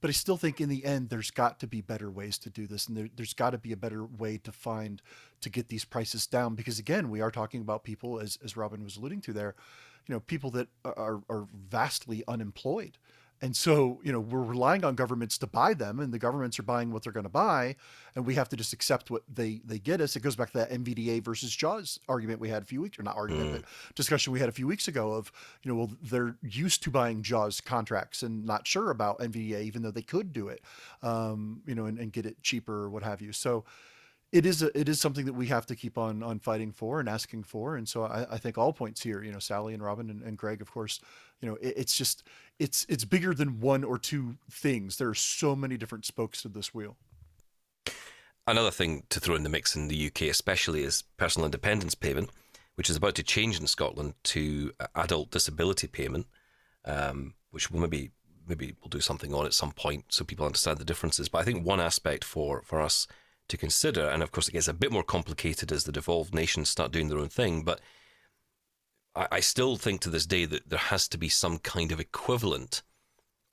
[0.01, 2.67] but i still think in the end there's got to be better ways to do
[2.67, 2.89] this.
[2.89, 5.01] And there, there's got to be a better way to find
[5.41, 6.55] to get these prices down.
[6.55, 9.55] Because again we are talking about people as as robin was alluding to there
[10.07, 12.99] you know people that are are vastly unemployed
[13.45, 16.63] and so, you know, we're relying on governments to buy them, and the governments are
[16.63, 17.77] buying what they're going to buy,
[18.17, 20.17] and we have to just accept what they they get us.
[20.17, 23.03] It goes back to that NVDA versus Jaws argument we had a few weeks, or
[23.03, 25.31] not argument, but discussion we had a few weeks ago of,
[25.63, 29.83] you know, well, they're used to buying Jaws contracts and not sure about NVDA, even
[29.83, 30.63] though they could do it,
[31.03, 33.33] um, you know, and, and get it cheaper or what have you.
[33.33, 33.65] So,
[34.35, 37.01] it is a, it is something that we have to keep on on fighting for
[37.01, 39.83] and asking for and so i, I think all points here you know sally and
[39.83, 41.01] robin and, and greg of course
[41.41, 42.25] you know it, it's just
[42.59, 46.49] it's it's bigger than one or two things there are so many different spokes to
[46.49, 46.97] this wheel
[48.47, 52.29] Another thing to throw in the mix in the UK, especially, is personal independence payment,
[52.75, 56.27] which is about to change in Scotland to adult disability payment,
[56.85, 58.11] um, which will maybe
[58.47, 61.31] maybe we'll do something on at some point so people understand the differences.
[61.31, 63.07] But I think one aspect for for us
[63.49, 66.69] to consider, and of course it gets a bit more complicated as the devolved nations
[66.69, 67.81] start doing their own thing, but
[69.15, 72.01] I, I still think to this day that there has to be some kind of
[72.01, 72.83] equivalent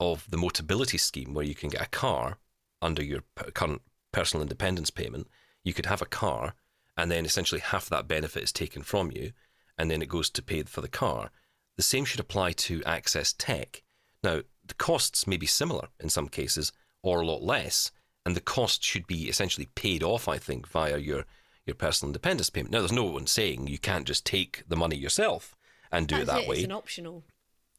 [0.00, 2.38] of the Motability scheme where you can get a car
[2.80, 3.22] under your
[3.54, 5.28] current personal independence payment.
[5.62, 6.54] You could have a car,
[6.96, 9.32] and then essentially half that benefit is taken from you,
[9.78, 11.30] and then it goes to pay for the car.
[11.76, 13.82] The same should apply to Access Tech.
[14.22, 16.72] Now, the costs may be similar in some cases,
[17.02, 17.90] or a lot less,
[18.24, 21.24] and the cost should be essentially paid off, I think, via your
[21.64, 22.72] your personal independence payment.
[22.72, 25.54] Now, there's no one saying you can't just take the money yourself
[25.92, 26.56] and do it That's that way.
[26.56, 27.22] It's an optional.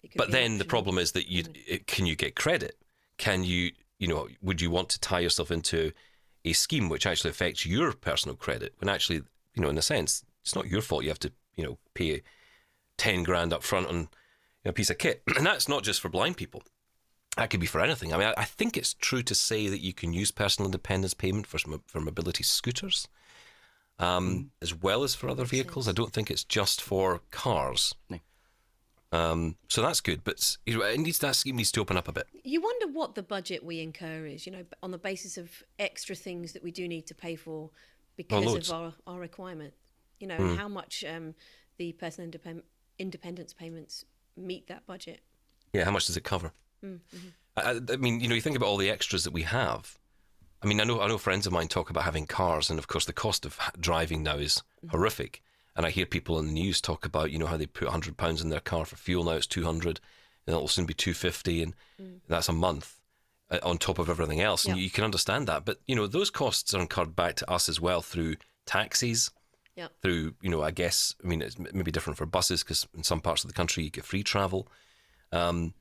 [0.01, 2.77] It But then the problem is that you it, can you get credit?
[3.17, 5.91] Can you you know would you want to tie yourself into
[6.45, 9.23] a scheme which actually affects your personal credit when actually
[9.53, 12.21] you know in a sense it's not your fault you have to you know pay
[12.97, 14.09] ten grand up front on
[14.65, 16.63] a piece of kit, and that's not just for blind people.
[17.37, 18.13] That could be for anything.
[18.13, 21.13] I mean, I, I think it's true to say that you can use personal independence
[21.13, 21.57] payment for
[21.87, 23.07] for mobility scooters,
[23.99, 25.87] um, as well as for other vehicles.
[25.87, 27.95] I don't think it's just for cars.
[28.09, 28.19] No.
[29.11, 32.07] Um, so that's good, but you know, it needs that scheme needs to open up
[32.07, 32.27] a bit.
[32.43, 36.15] You wonder what the budget we incur is, you know, on the basis of extra
[36.15, 37.69] things that we do need to pay for
[38.15, 38.71] because loads.
[38.71, 39.73] of our, our requirement.
[40.19, 41.35] You know, and how much um,
[41.77, 42.63] the personal independ-
[42.97, 44.05] independence payments
[44.37, 45.19] meet that budget.
[45.73, 46.53] Yeah, how much does it cover?
[47.57, 49.97] I, I I mean, you know, you think about all the extras that we have.
[50.61, 52.87] I mean, I know I know friends of mine talk about having cars, and of
[52.87, 55.41] course, the cost of driving now is horrific.
[55.75, 58.15] And I hear people in the news talk about, you know, how they put hundred
[58.17, 59.23] pounds in their car for fuel.
[59.23, 59.99] Now it's two hundred,
[60.45, 61.73] and it'll soon be two fifty, and
[62.27, 62.99] that's a month
[63.49, 64.65] uh, on top of everything else.
[64.65, 64.83] And Yeah.
[64.83, 67.81] you can understand that, but you know, those costs are incurred back to us as
[67.81, 69.31] well through taxis,
[69.75, 69.87] Yeah.
[70.01, 73.19] through you know i guess i mean it's maybe different for buses because in some
[73.21, 74.67] parts of the country you get free travel
[75.31, 75.73] um,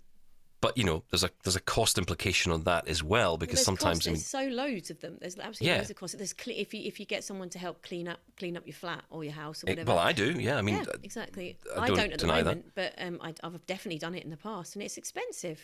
[0.63, 3.65] but you know there's a there's a cost implication on that as well because there's
[3.67, 5.19] sometimes I mean, there's so loads of them.
[5.21, 5.77] There's absolutely Yeah.
[5.79, 6.17] loads of costs.
[6.17, 8.73] There's cle if you if you get someone to help clean up clean up your
[8.75, 9.91] flat or your house or whatever.
[9.93, 11.59] well i do yeah i mean yeah, uh, exactly.
[11.77, 12.75] I I don't don't, at the deny that.
[12.75, 15.61] but um, I, I've definitely done it in the past, and it's expensive.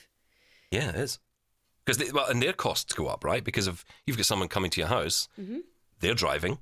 [0.70, 1.18] yeah it is
[1.86, 4.80] because well and their costs go up right because if you've got someone coming to
[4.80, 5.58] your house Mm-hmm.
[6.00, 6.58] they're driving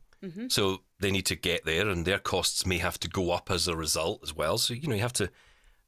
[0.49, 3.68] so they need to get there and their costs may have to go up as
[3.68, 5.30] a result as well so you know you have to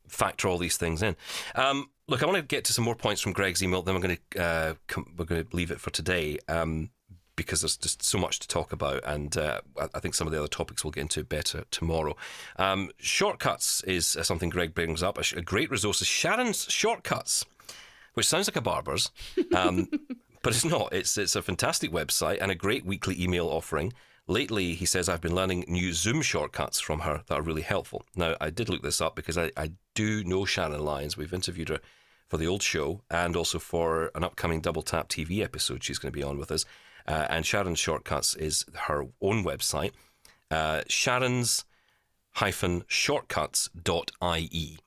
[0.09, 1.17] factor all these things in.
[1.55, 3.83] Um, look, I want to get to some more points from Greg's email.
[3.83, 6.91] Then we're going to uh, com- we're going to leave it for today um,
[7.37, 9.61] because there's just so much to talk about, and uh,
[9.95, 12.17] I- think some of the other topics we'll get into better tomorrow.
[12.57, 15.19] Um, shortcuts is uh, something Greg brings up.
[15.19, 17.45] A, sh- a great resource is Sharon's Shortcuts,
[18.15, 19.11] which sounds like a barber's.
[19.55, 19.89] Um,
[20.43, 20.93] but it's not.
[20.93, 23.93] It's it's a fantastic website and a great weekly email offering.
[24.31, 28.05] Lately, he says I've been learning new Zoom shortcuts from her that are really helpful.
[28.14, 31.16] Now, I did look this up because I, I do know Shannon Lyons.
[31.16, 31.81] We've interviewed her
[32.29, 35.83] for the old show and also for an upcoming Double Tap TV episode.
[35.83, 36.66] She's going to be on with us.
[37.07, 39.93] Uh, and Sharon's Shortcuts is her own website,
[40.51, 41.64] uh, Sharon's
[42.87, 44.79] shortcuts.ie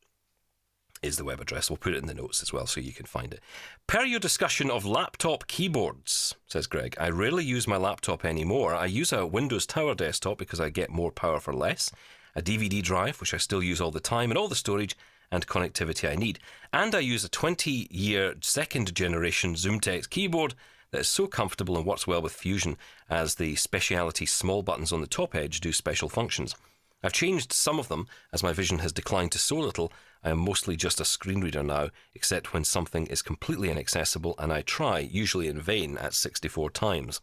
[1.02, 1.70] is the web address.
[1.70, 3.40] We'll put it in the notes as well so you can find it.
[3.88, 8.76] Per your discussion of laptop keyboards, says Greg, I rarely use my laptop anymore.
[8.76, 11.92] I use a Windows Tower desktop because I get more power for less,
[12.36, 14.96] a DVD drive, which I still use all the time, and all the storage
[15.32, 16.40] and connectivity I need.
[16.72, 20.54] And I use a 20 year second generation ZoomText keyboard
[20.92, 22.78] that is so comfortable and works well with Fusion
[23.10, 26.56] as the speciality small buttons on the top edge do special functions.
[27.04, 29.92] I've changed some of them as my vision has declined to so little.
[30.24, 34.54] I am mostly just a screen reader now, except when something is completely inaccessible and
[34.54, 37.20] I try, usually in vain, at 64 times.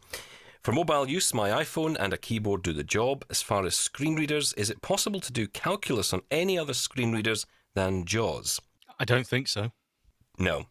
[0.61, 3.23] For mobile use, my iPhone and a keyboard do the job.
[3.29, 7.13] As far as screen readers, is it possible to do calculus on any other screen
[7.13, 8.59] readers than JAWS?
[8.99, 9.71] I don't think so.
[10.37, 10.65] No.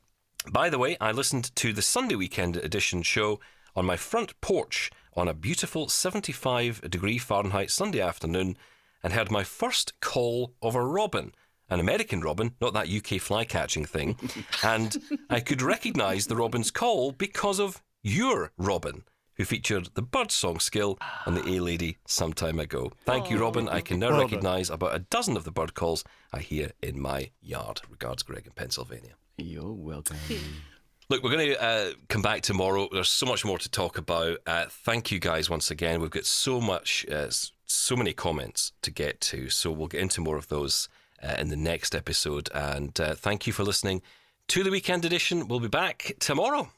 [0.52, 3.40] By the way, I listened to the Sunday weekend edition show
[3.74, 8.56] on my front porch on a beautiful 75 degree Fahrenheit Sunday afternoon
[9.02, 11.32] and heard my first call of a robin,
[11.68, 14.16] an American robin, not that UK fly catching thing.
[14.62, 14.96] and
[15.30, 19.04] I could recognise the robin's call because of your robin.
[19.36, 22.90] Who featured the birdsong skill on the A Lady some time ago.
[23.04, 23.68] Thank you, Robin.
[23.68, 27.00] I can now Well recognise about a dozen of the bird calls I hear in
[27.00, 27.82] my yard.
[27.88, 29.12] Regards, Greg in Pennsylvania.
[29.36, 30.16] You're welcome.
[31.10, 32.88] Look, we're going to uh, come back tomorrow.
[32.92, 34.38] There's so much more to talk about.
[34.46, 36.00] Uh, thank you guys once again.
[36.00, 37.30] We've got so much, uh,
[37.68, 39.48] so many comments to get to.
[39.50, 40.88] So we'll get into more of those
[41.22, 42.48] uh, in the next episode.
[42.54, 44.02] And uh, thank you for listening
[44.48, 45.46] to the weekend edition.
[45.48, 46.70] We'll be back tomorrow.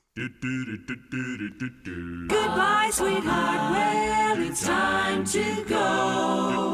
[2.29, 3.71] Goodbye, sweetheart.
[3.71, 6.73] Well, it's time to go.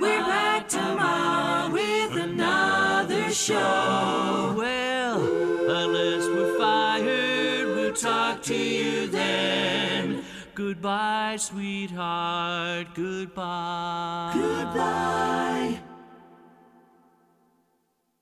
[0.00, 4.54] We're back tomorrow with another show.
[4.56, 9.99] Well, unless we're fired, we'll talk to you then.
[10.60, 12.88] Goodbye, sweetheart.
[12.94, 14.32] Goodbye.
[14.34, 15.80] Goodbye.